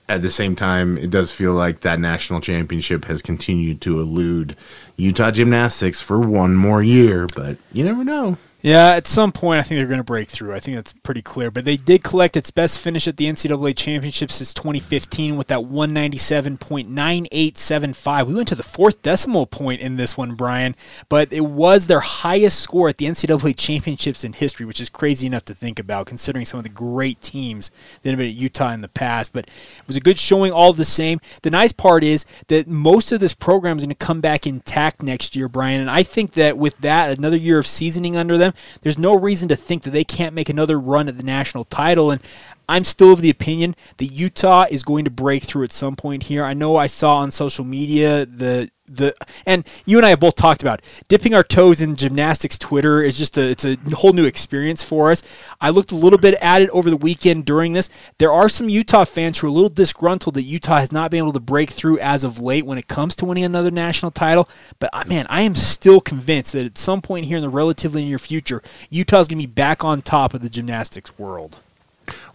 At 0.07 0.21
the 0.21 0.29
same 0.29 0.55
time, 0.55 0.99
it 0.99 1.09
does 1.09 1.31
feel 1.31 1.53
like 1.53 1.79
that 1.79 1.99
national 1.99 2.39
championship 2.39 3.05
has 3.05 3.23
continued 3.23 3.81
to 3.81 3.99
elude 3.99 4.55
Utah 4.97 5.31
Gymnastics 5.31 5.99
for 5.99 6.19
one 6.19 6.55
more 6.55 6.83
year, 6.83 7.25
but 7.35 7.57
you 7.73 7.83
never 7.83 8.03
know. 8.03 8.37
Yeah, 8.65 8.93
at 8.93 9.05
some 9.05 9.31
point, 9.31 9.59
I 9.59 9.61
think 9.61 9.77
they're 9.77 9.85
going 9.85 9.99
to 9.99 10.03
break 10.03 10.27
through. 10.27 10.55
I 10.55 10.59
think 10.59 10.73
that's 10.73 10.91
pretty 10.91 11.21
clear. 11.21 11.51
But 11.51 11.65
they 11.65 11.77
did 11.77 12.03
collect 12.03 12.35
its 12.35 12.49
best 12.49 12.79
finish 12.79 13.07
at 13.07 13.15
the 13.15 13.25
NCAA 13.25 13.77
championship 13.77 14.31
since 14.31 14.55
2015 14.55 15.37
with 15.37 15.45
that 15.49 15.59
197.9875. 15.59 18.25
We 18.25 18.33
went 18.33 18.47
to 18.47 18.55
the 18.55 18.63
fourth 18.63 19.03
decimal 19.03 19.45
point 19.45 19.81
in 19.81 19.97
this 19.97 20.17
one, 20.17 20.33
Brian, 20.33 20.75
but 21.09 21.31
it 21.31 21.45
was 21.45 21.85
their 21.85 21.99
highest 21.99 22.59
score 22.59 22.89
at 22.89 22.97
the 22.97 23.05
NCAA 23.05 23.55
championships 23.55 24.23
in 24.23 24.33
history, 24.33 24.65
which 24.65 24.81
is 24.81 24.89
crazy 24.89 25.27
enough 25.27 25.45
to 25.45 25.53
think 25.53 25.77
about 25.77 26.07
considering 26.07 26.45
some 26.45 26.57
of 26.57 26.63
the 26.63 26.69
great 26.69 27.21
teams 27.21 27.69
that 28.01 28.09
have 28.09 28.17
been 28.17 28.29
at 28.29 28.33
Utah 28.33 28.71
in 28.71 28.81
the 28.81 28.87
past. 28.87 29.31
But 29.31 29.45
it 29.45 29.85
was 29.85 29.95
a 29.95 30.01
good 30.01 30.17
showing 30.17 30.51
all 30.51 30.73
the 30.73 30.85
same. 30.85 31.19
The 31.43 31.51
nice 31.51 31.71
part 31.71 32.03
is 32.03 32.25
that 32.47 32.67
most 32.67 33.11
of 33.11 33.19
this 33.19 33.35
program 33.35 33.77
is 33.77 33.83
going 33.83 33.95
to 33.95 33.95
come 33.95 34.21
back 34.21 34.47
intact 34.47 35.03
next 35.03 35.35
year, 35.35 35.47
Brian. 35.47 35.81
And 35.81 35.91
I 35.91 36.01
think 36.01 36.31
that 36.31 36.57
with 36.57 36.79
that, 36.79 37.15
another 37.15 37.37
year 37.37 37.59
of 37.59 37.67
seasoning 37.67 38.17
under 38.17 38.39
them, 38.39 38.53
there's 38.81 38.97
no 38.97 39.17
reason 39.17 39.47
to 39.49 39.55
think 39.55 39.83
that 39.83 39.91
they 39.91 40.03
can't 40.03 40.33
make 40.35 40.49
another 40.49 40.79
run 40.79 41.07
at 41.07 41.17
the 41.17 41.23
national 41.23 41.65
title. 41.65 42.11
And 42.11 42.21
I'm 42.67 42.83
still 42.83 43.13
of 43.13 43.21
the 43.21 43.29
opinion 43.29 43.75
that 43.97 44.05
Utah 44.05 44.65
is 44.69 44.83
going 44.83 45.05
to 45.05 45.11
break 45.11 45.43
through 45.43 45.63
at 45.63 45.71
some 45.71 45.95
point 45.95 46.23
here. 46.23 46.43
I 46.43 46.53
know 46.53 46.75
I 46.77 46.87
saw 46.87 47.17
on 47.17 47.31
social 47.31 47.65
media 47.65 48.25
the 48.25 48.69
the 48.87 49.15
and 49.45 49.67
you 49.85 49.97
and 49.97 50.05
I 50.05 50.09
have 50.09 50.19
both 50.19 50.35
talked 50.35 50.61
about 50.61 50.81
dipping 51.07 51.33
our 51.33 51.43
toes 51.43 51.81
in 51.81 51.95
gymnastics 51.95 52.57
Twitter 52.57 53.01
is 53.01 53.17
just 53.17 53.37
a 53.37 53.49
it's 53.49 53.65
a 53.65 53.77
whole 53.93 54.13
new 54.13 54.25
experience 54.25 54.83
for 54.83 55.11
us. 55.11 55.23
I 55.59 55.69
looked 55.69 55.91
a 55.91 55.95
little 55.95 56.19
bit 56.19 56.35
at 56.35 56.61
it 56.61 56.69
over 56.69 56.89
the 56.89 56.97
weekend 56.97 57.45
during 57.45 57.73
this. 57.73 57.89
There 58.19 58.31
are 58.31 58.47
some 58.49 58.69
Utah 58.69 59.05
fans 59.05 59.39
who 59.39 59.47
are 59.47 59.49
a 59.49 59.53
little 59.53 59.69
disgruntled 59.69 60.35
that 60.35 60.43
Utah 60.43 60.77
has 60.77 60.91
not 60.91 61.11
been 61.11 61.19
able 61.19 61.33
to 61.33 61.39
break 61.39 61.71
through 61.71 61.99
as 61.99 62.23
of 62.23 62.39
late 62.39 62.65
when 62.65 62.77
it 62.77 62.87
comes 62.87 63.15
to 63.17 63.25
winning 63.25 63.43
another 63.43 63.71
national 63.71 64.11
title. 64.11 64.47
But 64.79 64.91
uh, 64.93 65.03
man, 65.07 65.25
I 65.29 65.41
am 65.41 65.55
still 65.55 65.99
convinced 65.99 66.53
that 66.53 66.65
at 66.65 66.77
some 66.77 67.01
point 67.01 67.25
here 67.25 67.37
in 67.37 67.43
the 67.43 67.49
relatively 67.49 68.05
near 68.05 68.19
future, 68.19 68.61
Utah 68.89 69.19
is 69.19 69.27
going 69.27 69.39
to 69.39 69.47
be 69.47 69.53
back 69.53 69.83
on 69.83 70.01
top 70.01 70.33
of 70.33 70.41
the 70.41 70.49
gymnastics 70.49 71.17
world. 71.17 71.57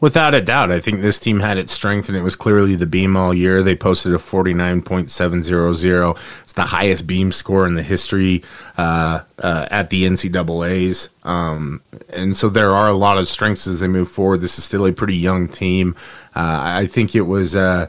Without 0.01 0.35
a 0.35 0.41
doubt, 0.41 0.71
I 0.71 0.81
think 0.81 1.03
this 1.03 1.21
team 1.21 1.41
had 1.41 1.59
its 1.59 1.73
strength, 1.73 2.09
and 2.09 2.17
it 2.17 2.23
was 2.23 2.35
clearly 2.35 2.75
the 2.75 2.87
beam 2.87 3.19
all 3.19 3.35
year. 3.35 3.63
They 3.63 3.77
posted 3.77 4.15
a 4.15 4.19
49.700. 4.19 6.19
It's 6.43 6.55
the 6.55 6.63
highest 6.63 7.07
beam 7.07 7.33
score 7.33 7.67
in 7.67 7.75
the 7.75 7.83
history 7.83 8.43
uh, 8.79 9.21
uh, 9.39 9.67
at 9.71 9.91
the 9.91 10.05
NCAAs. 10.05 11.11
Um, 11.25 11.83
and 12.15 12.35
so 12.35 12.49
there 12.49 12.71
are 12.71 12.89
a 12.89 12.95
lot 12.95 13.19
of 13.19 13.29
strengths 13.29 13.67
as 13.67 13.81
they 13.81 13.89
move 13.89 14.11
forward. 14.11 14.41
This 14.41 14.57
is 14.57 14.65
still 14.65 14.87
a 14.87 14.93
pretty 14.93 15.17
young 15.17 15.49
team. 15.49 15.95
Uh, 16.35 16.61
I 16.63 16.87
think 16.87 17.15
it 17.15 17.23
was. 17.23 17.55
Uh, 17.55 17.89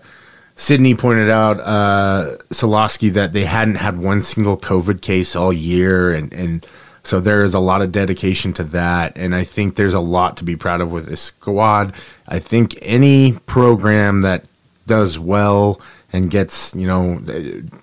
Sydney 0.58 0.94
pointed 0.94 1.30
out, 1.30 1.62
uh, 1.62 2.36
that 2.52 3.30
they 3.32 3.46
hadn't 3.46 3.76
had 3.76 3.98
one 3.98 4.22
single 4.22 4.58
COVID 4.58 5.02
case 5.02 5.36
all 5.36 5.52
year, 5.52 6.14
and, 6.14 6.32
and 6.34 6.68
so 7.04 7.20
there 7.20 7.44
is 7.44 7.54
a 7.54 7.60
lot 7.60 7.82
of 7.82 7.92
dedication 7.92 8.54
to 8.54 8.64
that, 8.66 9.14
and 9.16 9.36
I 9.36 9.44
think 9.44 9.76
there's 9.76 9.94
a 9.94 10.00
lot 10.00 10.38
to 10.38 10.44
be 10.44 10.56
proud 10.56 10.82
of 10.82 10.92
with 10.92 11.08
this 11.08 11.22
squad. 11.22 11.94
I 12.28 12.40
think 12.40 12.78
any 12.82 13.34
program 13.46 14.22
that 14.22 14.46
does 14.88 15.18
well 15.18 15.82
and 16.14 16.30
gets 16.30 16.76
you 16.76 16.86
know 16.86 17.22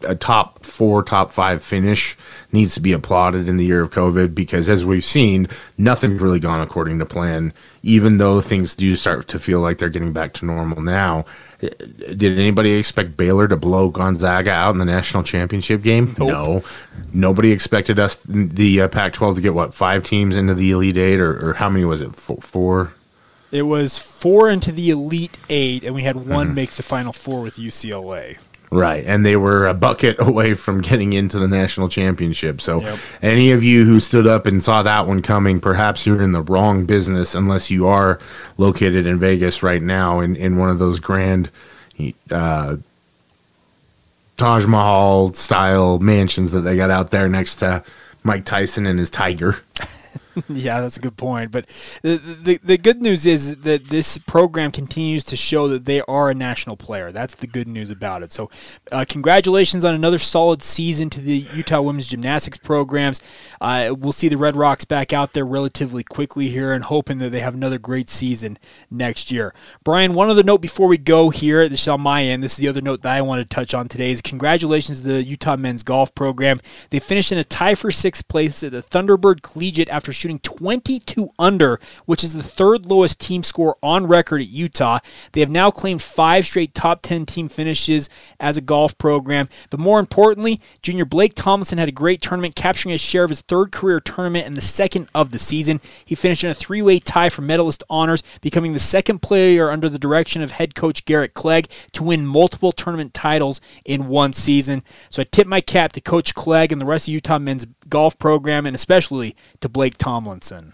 a 0.07 0.15
top 0.15 0.65
four, 0.65 1.03
top 1.03 1.33
five 1.33 1.63
finish 1.63 2.17
needs 2.53 2.75
to 2.75 2.81
be 2.81 2.93
applauded 2.93 3.49
in 3.49 3.57
the 3.57 3.65
year 3.65 3.83
of 3.83 3.91
COVID 3.91 4.35
because 4.35 4.69
as 4.69 4.85
we've 4.85 5.05
seen, 5.05 5.49
nothing's 5.77 6.21
really 6.21 6.41
gone 6.41 6.61
according 6.61 6.99
to 6.99 7.07
plan. 7.07 7.53
Even 7.83 8.19
though 8.19 8.41
things 8.41 8.75
do 8.75 8.97
start 8.97 9.29
to 9.29 9.39
feel 9.39 9.61
like 9.61 9.79
they're 9.79 9.89
getting 9.89 10.13
back 10.13 10.35
to 10.35 10.45
normal 10.45 10.83
now, 10.83 11.25
did 11.61 12.39
anybody 12.39 12.73
expect 12.73 13.17
Baylor 13.17 13.49
to 13.49 13.57
blow 13.57 13.89
Gonzaga 13.89 14.51
out 14.51 14.73
in 14.73 14.79
the 14.79 14.85
national 14.85 15.23
championship 15.23 15.83
game? 15.83 16.15
Nope. 16.19 16.29
No. 16.29 16.65
Nobody 17.13 17.53
expected 17.53 17.99
us, 17.99 18.17
the 18.27 18.83
uh, 18.83 18.89
Pac 18.89 19.13
12, 19.13 19.37
to 19.37 19.41
get 19.41 19.55
what, 19.55 19.75
five 19.75 20.05
teams 20.05 20.37
into 20.37 20.55
the 20.55 20.71
Elite 20.71 20.97
Eight, 20.97 21.21
or, 21.21 21.51
or 21.51 21.55
how 21.55 21.69
many 21.69 21.85
was 21.85 22.03
it? 22.03 22.15
Four? 22.15 22.93
It 23.51 23.63
was 23.63 23.99
four 23.99 24.51
into 24.51 24.73
the 24.73 24.91
Elite 24.91 25.39
Eight, 25.49 25.85
and 25.85 25.95
we 25.95 26.03
had 26.03 26.17
one 26.17 26.47
mm-hmm. 26.47 26.55
make 26.55 26.71
the 26.73 26.83
Final 26.83 27.13
Four 27.13 27.43
with 27.43 27.57
UCLA. 27.57 28.39
Right, 28.71 29.03
and 29.07 29.25
they 29.25 29.37
were 29.37 29.67
a 29.67 29.73
bucket 29.73 30.17
away 30.19 30.55
from 30.55 30.83
getting 30.83 31.15
into 31.15 31.39
the 31.39 31.49
national 31.49 31.89
championship. 31.89 32.61
So, 32.61 32.83
Yep. 32.83 32.99
any 33.23 33.51
of 33.53 33.65
you 33.65 33.85
who 33.87 34.01
stood 34.01 34.27
up 34.27 34.47
and 34.47 34.63
saw 34.63 34.83
that 34.83 35.07
one 35.07 35.23
coming, 35.23 35.61
perhaps 35.61 36.07
you're 36.07 36.21
in 36.21 36.33
the 36.33 36.43
wrong 36.43 36.85
business 36.85 37.35
unless 37.35 37.71
you 37.71 37.87
are 37.87 38.19
located 38.59 39.07
in 39.07 39.19
Vegas 39.19 39.63
right 39.63 39.83
now 39.83 40.21
in, 40.21 40.37
in 40.37 40.59
one 40.59 40.69
of 40.69 40.79
those 40.79 41.01
grand 41.01 41.51
uh, 42.31 42.77
Taj 44.37 44.67
Mahal 44.67 45.33
style 45.33 45.99
mansions 45.99 46.53
that 46.53 46.61
they 46.61 46.77
got 46.77 46.91
out 46.91 47.11
there 47.11 47.29
next 47.29 47.57
to 47.57 47.83
Mike 48.23 48.45
Tyson 48.45 48.87
and 48.87 48.99
his 48.99 49.11
tiger. 49.11 49.59
Yeah, 50.49 50.81
that's 50.81 50.97
a 50.97 51.01
good 51.01 51.17
point. 51.17 51.51
But 51.51 51.67
the, 52.03 52.17
the 52.17 52.61
the 52.63 52.79
good 52.79 53.03
news 53.03 53.27
is 53.27 53.57
that 53.59 53.89
this 53.89 54.19
program 54.19 54.71
continues 54.71 55.25
to 55.25 55.37
show 55.37 55.69
that 55.69 55.85
they 55.85 56.01
are 56.03 56.31
a 56.31 56.35
national 56.35 56.77
player. 56.77 57.13
That's 57.13 57.35
the 57.35 57.47
good 57.47 57.69
news 57.69 57.91
about 57.91 58.23
it. 58.23 58.33
So, 58.33 58.51
uh, 58.91 59.05
congratulations 59.09 59.85
on 59.85 59.95
another 59.95 60.19
solid 60.19 60.63
season 60.63 61.11
to 61.11 61.21
the 61.21 61.47
Utah 61.55 61.81
women's 61.81 62.07
gymnastics 62.07 62.59
programs. 62.59 63.21
Uh, 63.61 63.95
we'll 63.97 64.13
see 64.13 64.29
the 64.29 64.37
Red 64.37 64.57
Rocks 64.57 64.85
back 64.85 65.13
out 65.13 65.33
there 65.33 65.47
relatively 65.47 66.03
quickly 66.03 66.49
here, 66.49 66.73
and 66.73 66.85
hoping 66.85 67.19
that 67.19 67.31
they 67.31 67.41
have 67.41 67.55
another 67.55 67.79
great 67.79 68.09
season 68.09 68.59
next 68.91 69.31
year. 69.31 69.55
Brian, 69.85 70.15
one 70.15 70.31
other 70.31 70.43
note 70.43 70.61
before 70.61 70.89
we 70.89 70.99
go 70.99 71.31
here. 71.31 71.69
This 71.69 71.83
is 71.83 71.89
on 71.89 72.01
my 72.01 72.23
end. 72.25 72.43
This 72.43 72.53
is 72.53 72.59
the 72.59 72.69
other 72.69 72.81
note 72.81 73.03
that 73.03 73.17
I 73.17 73.23
want 73.23 73.41
to 73.41 73.55
touch 73.55 73.75
on 73.75 73.89
today. 73.89 74.11
Is 74.11 74.23
congratulations 74.23 75.01
to 75.01 75.09
the 75.09 75.23
Utah 75.23 75.57
men's 75.57 75.83
golf 75.83 76.15
program. 76.15 76.61
They 76.91 77.01
finished 77.01 77.33
in 77.33 77.39
a 77.39 77.45
tie 77.45 77.75
for 77.75 77.91
sixth 77.91 78.29
place 78.29 78.63
at 78.63 78.73
the 78.73 78.83
Thunderbird 78.83 79.43
Collegiate 79.43 79.89
after 79.89 80.13
shooting 80.13 80.28
22 80.37 81.31
under, 81.39 81.81
which 82.07 82.25
is 82.25 82.35
the 82.35 82.43
third 82.43 82.87
lowest 82.87 83.21
team 83.21 83.43
score 83.43 83.77
on 83.83 84.07
record 84.07 84.41
at 84.41 84.49
Utah. 84.49 84.99
They 85.33 85.41
have 85.41 85.51
now 85.51 85.71
claimed 85.71 86.03
five 86.03 86.45
straight 86.45 86.75
top 86.75 87.03
10 87.03 87.27
team 87.27 87.49
finishes 87.49 88.11
as 88.41 88.57
a 88.57 88.61
golf 88.61 88.99
program. 88.99 89.49
But 89.71 89.81
more 89.81 90.01
importantly, 90.01 90.61
junior 90.83 91.05
Blake 91.05 91.35
Tomlinson 91.35 91.79
had 91.79 91.89
a 91.89 91.93
great 91.93 92.21
tournament, 92.21 92.55
capturing 92.57 92.93
his 92.93 93.01
share 93.01 93.25
of 93.25 93.31
his 93.31 93.43
third 93.43 93.71
career 93.71 94.01
tournament 94.01 94.47
and 94.47 94.55
the 94.55 94.61
second 94.61 95.09
of 95.15 95.31
the 95.31 95.39
season. 95.39 95.81
He 96.05 96.15
finished 96.15 96.43
in 96.43 96.51
a 96.51 96.55
three 96.55 96.83
way 96.83 96.99
tie 96.99 97.29
for 97.29 97.43
medalist 97.43 97.85
honors, 97.89 98.23
becoming 98.41 98.73
the 98.73 98.79
second 98.79 99.21
player 99.21 99.71
under 99.71 99.89
the 99.89 99.99
direction 99.99 100.43
of 100.43 100.53
head 100.53 100.75
coach 100.75 101.05
Garrett 101.05 101.35
Clegg 101.35 101.69
to 101.93 102.03
win 102.03 102.27
multiple 102.27 102.73
tournament 102.73 103.15
titles 103.15 103.61
in 103.85 104.09
one 104.09 104.33
season. 104.33 104.83
So 105.11 105.23
I 105.23 105.25
tip 105.25 105.47
my 105.47 105.61
cap 105.61 105.93
to 105.93 106.01
Coach 106.01 106.35
Clegg 106.35 106.73
and 106.73 106.81
the 106.81 106.87
rest 106.87 107.09
of 107.09 107.15
Utah 107.15 107.39
men's 107.39 107.67
golf 107.91 108.19
program, 108.19 108.67
and 108.67 108.75
especially 108.75 109.35
to 109.61 109.69
Blake 109.69 109.99
Tomlinson. 109.99 110.73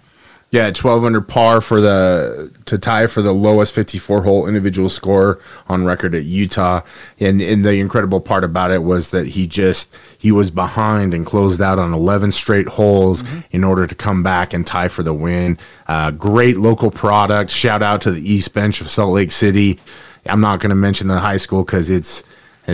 Yeah, 0.54 0.70
12 0.70 1.04
under 1.04 1.20
par 1.20 1.60
for 1.60 1.80
the 1.80 2.52
to 2.66 2.78
tie 2.78 3.08
for 3.08 3.22
the 3.22 3.32
lowest 3.32 3.74
54 3.74 4.22
hole 4.22 4.46
individual 4.46 4.88
score 4.88 5.40
on 5.66 5.84
record 5.84 6.14
at 6.14 6.26
Utah. 6.26 6.82
And 7.18 7.42
and 7.42 7.64
the 7.64 7.80
incredible 7.80 8.20
part 8.20 8.44
about 8.44 8.70
it 8.70 8.84
was 8.84 9.10
that 9.10 9.26
he 9.26 9.48
just 9.48 9.92
he 10.16 10.30
was 10.30 10.52
behind 10.52 11.12
and 11.12 11.26
closed 11.26 11.60
out 11.60 11.80
on 11.80 11.92
11 11.92 12.30
straight 12.30 12.68
holes 12.68 13.24
in 13.50 13.64
order 13.64 13.88
to 13.88 13.96
come 13.96 14.22
back 14.22 14.54
and 14.54 14.64
tie 14.64 14.86
for 14.86 15.02
the 15.02 15.12
win. 15.12 15.58
Uh, 15.88 16.12
great 16.12 16.58
local 16.58 16.92
product. 16.92 17.50
Shout 17.50 17.82
out 17.82 18.00
to 18.02 18.12
the 18.12 18.32
East 18.32 18.54
Bench 18.54 18.80
of 18.80 18.88
Salt 18.88 19.12
Lake 19.12 19.32
City. 19.32 19.80
I'm 20.24 20.40
not 20.40 20.60
going 20.60 20.70
to 20.70 20.76
mention 20.76 21.08
the 21.08 21.18
high 21.18 21.38
school 21.38 21.64
because 21.64 21.90
it's 21.90 22.22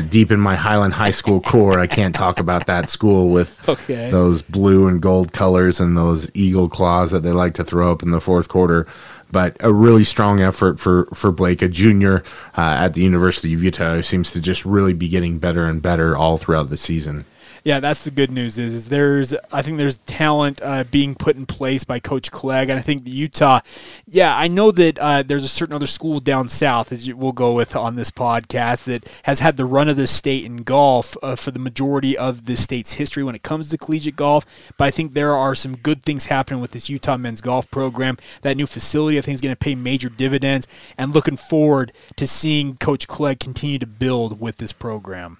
deep 0.08 0.30
in 0.30 0.38
my 0.38 0.54
Highland 0.54 0.94
High 0.94 1.10
School 1.10 1.40
core. 1.40 1.80
I 1.80 1.86
can't 1.88 2.14
talk 2.14 2.38
about 2.38 2.66
that 2.66 2.88
school 2.88 3.28
with 3.28 3.60
Okay. 3.68 4.10
those 4.10 4.42
blue 4.42 4.86
and 4.86 5.02
gold 5.02 5.32
colors 5.32 5.80
and 5.80 5.96
those 5.96 6.30
eagle 6.34 6.68
claws 6.68 7.10
that 7.10 7.20
they 7.24 7.32
like 7.32 7.54
to 7.54 7.64
throw 7.64 7.90
up 7.90 8.02
in 8.02 8.10
the 8.10 8.20
fourth 8.20 8.48
quarter. 8.48 8.86
But 9.32 9.56
a 9.60 9.72
really 9.72 10.04
strong 10.04 10.40
effort 10.40 10.80
for, 10.80 11.06
for 11.14 11.30
Blake, 11.32 11.62
a 11.62 11.68
junior 11.68 12.22
uh, 12.56 12.60
at 12.80 12.94
the 12.94 13.02
University 13.02 13.54
of 13.54 13.62
Utah, 13.62 13.94
who 13.94 14.02
seems 14.02 14.32
to 14.32 14.40
just 14.40 14.64
really 14.64 14.92
be 14.92 15.08
getting 15.08 15.38
better 15.38 15.66
and 15.66 15.80
better 15.80 16.16
all 16.16 16.36
throughout 16.38 16.68
the 16.68 16.76
season. 16.76 17.24
Yeah, 17.62 17.80
that's 17.80 18.04
the 18.04 18.10
good 18.10 18.30
news. 18.30 18.58
Is, 18.58 18.72
is 18.72 18.88
there's 18.88 19.34
I 19.52 19.62
think 19.62 19.78
there's 19.78 19.98
talent 19.98 20.60
uh, 20.62 20.84
being 20.84 21.14
put 21.14 21.36
in 21.36 21.46
place 21.46 21.84
by 21.84 22.00
Coach 22.00 22.30
Clegg, 22.30 22.70
and 22.70 22.78
I 22.78 22.82
think 22.82 23.02
Utah. 23.04 23.60
Yeah, 24.06 24.36
I 24.36 24.48
know 24.48 24.70
that 24.70 24.98
uh, 24.98 25.22
there's 25.22 25.44
a 25.44 25.48
certain 25.48 25.74
other 25.74 25.86
school 25.86 26.20
down 26.20 26.48
south, 26.48 26.92
as 26.92 27.12
we'll 27.12 27.32
go 27.32 27.52
with 27.52 27.76
on 27.76 27.96
this 27.96 28.10
podcast, 28.10 28.84
that 28.84 29.22
has 29.24 29.40
had 29.40 29.56
the 29.56 29.64
run 29.64 29.88
of 29.88 29.96
the 29.96 30.06
state 30.06 30.44
in 30.44 30.58
golf 30.58 31.16
uh, 31.22 31.36
for 31.36 31.50
the 31.50 31.58
majority 31.58 32.16
of 32.16 32.46
the 32.46 32.56
state's 32.56 32.94
history 32.94 33.22
when 33.22 33.34
it 33.34 33.42
comes 33.42 33.68
to 33.70 33.78
collegiate 33.78 34.16
golf. 34.16 34.72
But 34.76 34.84
I 34.86 34.90
think 34.90 35.12
there 35.12 35.34
are 35.34 35.54
some 35.54 35.76
good 35.76 36.02
things 36.02 36.26
happening 36.26 36.60
with 36.60 36.70
this 36.70 36.88
Utah 36.88 37.16
men's 37.16 37.40
golf 37.40 37.70
program. 37.70 38.16
That 38.42 38.56
new 38.56 38.66
facility, 38.66 39.18
I 39.18 39.20
think, 39.20 39.34
is 39.34 39.40
going 39.40 39.54
to 39.54 39.58
pay 39.58 39.74
major 39.74 40.08
dividends, 40.08 40.66
and 40.96 41.14
looking 41.14 41.36
forward 41.36 41.92
to 42.16 42.26
seeing 42.26 42.76
Coach 42.76 43.06
Clegg 43.06 43.40
continue 43.40 43.78
to 43.78 43.86
build 43.86 44.40
with 44.40 44.56
this 44.56 44.72
program. 44.72 45.38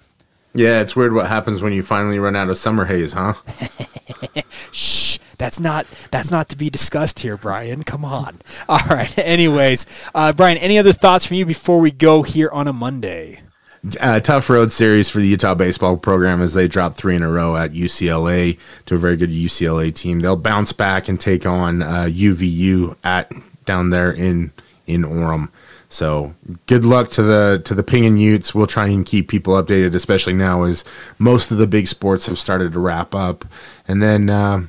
Yeah, 0.53 0.81
it's 0.81 0.95
weird 0.95 1.13
what 1.13 1.27
happens 1.27 1.61
when 1.61 1.73
you 1.73 1.81
finally 1.83 2.19
run 2.19 2.35
out 2.35 2.49
of 2.49 2.57
Summerhays, 2.57 3.13
huh? 3.13 3.33
Shh, 4.71 5.17
that's 5.37 5.59
not 5.59 5.85
that's 6.11 6.29
not 6.29 6.49
to 6.49 6.57
be 6.57 6.69
discussed 6.69 7.19
here, 7.19 7.37
Brian. 7.37 7.83
Come 7.83 8.03
on. 8.03 8.39
All 8.69 8.85
right. 8.89 9.17
Anyways, 9.17 9.85
uh, 10.13 10.33
Brian, 10.33 10.57
any 10.57 10.77
other 10.77 10.93
thoughts 10.93 11.25
from 11.25 11.37
you 11.37 11.45
before 11.45 11.79
we 11.79 11.91
go 11.91 12.23
here 12.23 12.49
on 12.51 12.67
a 12.67 12.73
Monday? 12.73 13.41
uh, 13.99 14.19
tough 14.19 14.49
road 14.49 14.71
series 14.71 15.09
for 15.09 15.19
the 15.19 15.27
Utah 15.27 15.55
baseball 15.55 15.97
program 15.97 16.41
as 16.41 16.53
they 16.53 16.67
drop 16.67 16.93
three 16.93 17.15
in 17.15 17.23
a 17.23 17.31
row 17.31 17.55
at 17.55 17.73
UCLA 17.73 18.57
to 18.85 18.95
a 18.95 18.97
very 18.97 19.17
good 19.17 19.31
UCLA 19.31 19.93
team. 19.93 20.19
They'll 20.19 20.35
bounce 20.35 20.71
back 20.71 21.07
and 21.07 21.19
take 21.19 21.45
on 21.45 21.81
uh, 21.81 22.07
UVU 22.09 22.95
at 23.03 23.31
down 23.65 23.89
there 23.89 24.11
in 24.11 24.51
in 24.85 25.03
Orem. 25.03 25.49
So 25.91 26.33
good 26.67 26.85
luck 26.85 27.11
to 27.11 27.21
the 27.21 27.61
to 27.65 27.75
the 27.75 27.83
Ping 27.83 28.05
and 28.05 28.19
Utes. 28.19 28.55
We'll 28.55 28.65
try 28.65 28.87
and 28.87 29.05
keep 29.05 29.27
people 29.27 29.61
updated, 29.61 29.93
especially 29.93 30.31
now 30.31 30.63
as 30.63 30.85
most 31.19 31.51
of 31.51 31.57
the 31.57 31.67
big 31.67 31.89
sports 31.89 32.27
have 32.27 32.39
started 32.39 32.71
to 32.71 32.79
wrap 32.79 33.13
up. 33.13 33.43
And 33.89 34.01
then, 34.01 34.29
uh, 34.29 34.67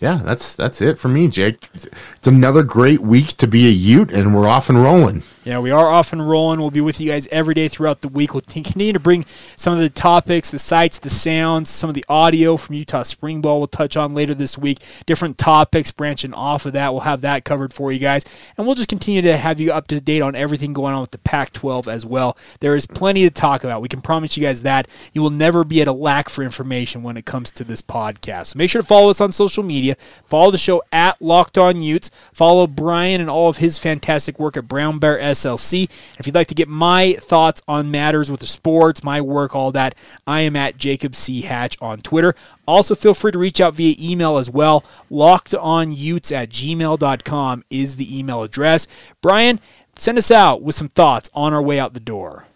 yeah, 0.00 0.22
that's 0.24 0.54
that's 0.54 0.80
it 0.80 0.98
for 0.98 1.08
me, 1.08 1.28
Jake. 1.28 1.68
It's, 1.74 1.86
it's 2.16 2.26
another 2.26 2.62
great 2.62 3.00
week 3.00 3.36
to 3.36 3.46
be 3.46 3.66
a 3.66 3.70
Ute, 3.70 4.12
and 4.12 4.34
we're 4.34 4.48
off 4.48 4.70
and 4.70 4.82
rolling. 4.82 5.24
Yeah, 5.44 5.58
we 5.58 5.70
are 5.70 5.88
off 5.90 6.14
and 6.14 6.26
rolling. 6.26 6.58
We'll 6.58 6.70
be 6.70 6.80
with 6.80 6.98
you 6.98 7.10
guys 7.10 7.28
every 7.30 7.52
day 7.52 7.68
throughout 7.68 8.00
the 8.00 8.08
week. 8.08 8.32
We'll 8.32 8.40
continue 8.40 8.94
to 8.94 8.98
bring 8.98 9.26
some 9.56 9.74
of 9.74 9.78
the 9.78 9.90
topics, 9.90 10.50
the 10.50 10.58
sights, 10.58 10.98
the 10.98 11.10
sounds, 11.10 11.68
some 11.68 11.90
of 11.90 11.94
the 11.94 12.04
audio 12.08 12.56
from 12.56 12.76
Utah 12.76 13.02
Spring 13.02 13.42
Ball. 13.42 13.58
We'll 13.58 13.66
touch 13.66 13.94
on 13.94 14.14
later 14.14 14.32
this 14.32 14.56
week. 14.56 14.78
Different 15.04 15.36
topics 15.36 15.90
branching 15.90 16.32
off 16.32 16.64
of 16.64 16.72
that. 16.72 16.94
We'll 16.94 17.02
have 17.02 17.20
that 17.20 17.44
covered 17.44 17.74
for 17.74 17.92
you 17.92 17.98
guys. 17.98 18.24
And 18.56 18.66
we'll 18.66 18.74
just 18.74 18.88
continue 18.88 19.20
to 19.20 19.36
have 19.36 19.60
you 19.60 19.70
up 19.70 19.86
to 19.88 20.00
date 20.00 20.22
on 20.22 20.34
everything 20.34 20.72
going 20.72 20.94
on 20.94 21.02
with 21.02 21.10
the 21.10 21.18
Pac 21.18 21.52
12 21.52 21.88
as 21.88 22.06
well. 22.06 22.38
There 22.60 22.74
is 22.74 22.86
plenty 22.86 23.24
to 23.24 23.30
talk 23.30 23.64
about. 23.64 23.82
We 23.82 23.88
can 23.88 24.00
promise 24.00 24.38
you 24.38 24.42
guys 24.42 24.62
that. 24.62 24.88
You 25.12 25.20
will 25.20 25.28
never 25.28 25.62
be 25.62 25.82
at 25.82 25.88
a 25.88 25.92
lack 25.92 26.30
for 26.30 26.42
information 26.42 27.02
when 27.02 27.18
it 27.18 27.26
comes 27.26 27.52
to 27.52 27.64
this 27.64 27.82
podcast. 27.82 28.46
So 28.46 28.58
make 28.58 28.70
sure 28.70 28.80
to 28.80 28.88
follow 28.88 29.10
us 29.10 29.20
on 29.20 29.30
social 29.30 29.62
media. 29.62 29.96
Follow 30.24 30.50
the 30.50 30.56
show 30.56 30.82
at 30.90 31.20
Locked 31.20 31.58
On 31.58 31.82
Utes. 31.82 32.10
Follow 32.32 32.66
Brian 32.66 33.20
and 33.20 33.28
all 33.28 33.50
of 33.50 33.58
his 33.58 33.78
fantastic 33.78 34.38
work 34.38 34.56
at 34.56 34.66
Brown 34.66 34.98
Bear 34.98 35.33
SLC. 35.34 35.88
If 36.18 36.26
you'd 36.26 36.34
like 36.34 36.48
to 36.48 36.54
get 36.54 36.68
my 36.68 37.14
thoughts 37.14 37.62
on 37.68 37.90
matters 37.90 38.30
with 38.30 38.40
the 38.40 38.46
sports, 38.46 39.04
my 39.04 39.20
work, 39.20 39.54
all 39.54 39.72
that, 39.72 39.94
I 40.26 40.40
am 40.40 40.56
at 40.56 40.76
Jacob 40.76 41.14
C. 41.14 41.42
Hatch 41.42 41.76
on 41.80 42.00
Twitter. 42.00 42.34
Also, 42.66 42.94
feel 42.94 43.14
free 43.14 43.32
to 43.32 43.38
reach 43.38 43.60
out 43.60 43.74
via 43.74 43.94
email 43.98 44.38
as 44.38 44.50
well. 44.50 44.84
LockedOnUtes 45.10 46.32
at 46.32 46.48
gmail.com 46.50 47.64
is 47.70 47.96
the 47.96 48.18
email 48.18 48.42
address. 48.42 48.86
Brian, 49.20 49.60
send 49.94 50.18
us 50.18 50.30
out 50.30 50.62
with 50.62 50.74
some 50.74 50.88
thoughts 50.88 51.30
on 51.34 51.52
our 51.52 51.62
way 51.62 51.78
out 51.78 51.94
the 51.94 52.00
door. 52.00 52.46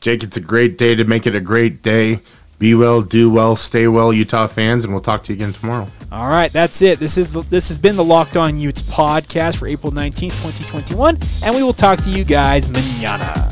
Jake, 0.00 0.24
it's 0.24 0.36
a 0.36 0.40
great 0.40 0.76
day 0.78 0.96
to 0.96 1.04
make 1.04 1.26
it 1.26 1.34
a 1.36 1.40
great 1.40 1.82
day. 1.82 2.20
Be 2.62 2.76
well, 2.76 3.02
do 3.02 3.28
well, 3.28 3.56
stay 3.56 3.88
well, 3.88 4.12
Utah 4.12 4.46
fans, 4.46 4.84
and 4.84 4.94
we'll 4.94 5.02
talk 5.02 5.24
to 5.24 5.32
you 5.32 5.36
again 5.36 5.52
tomorrow. 5.52 5.88
All 6.12 6.28
right, 6.28 6.52
that's 6.52 6.80
it. 6.80 7.00
This 7.00 7.18
is 7.18 7.32
the, 7.32 7.42
this 7.42 7.66
has 7.66 7.76
been 7.76 7.96
the 7.96 8.04
Locked 8.04 8.36
On 8.36 8.56
Utes 8.56 8.82
podcast 8.82 9.56
for 9.56 9.66
April 9.66 9.92
19th, 9.92 10.30
2021, 10.30 11.18
and 11.42 11.56
we 11.56 11.64
will 11.64 11.72
talk 11.72 11.98
to 12.02 12.08
you 12.08 12.22
guys 12.22 12.68
manana. 12.68 13.51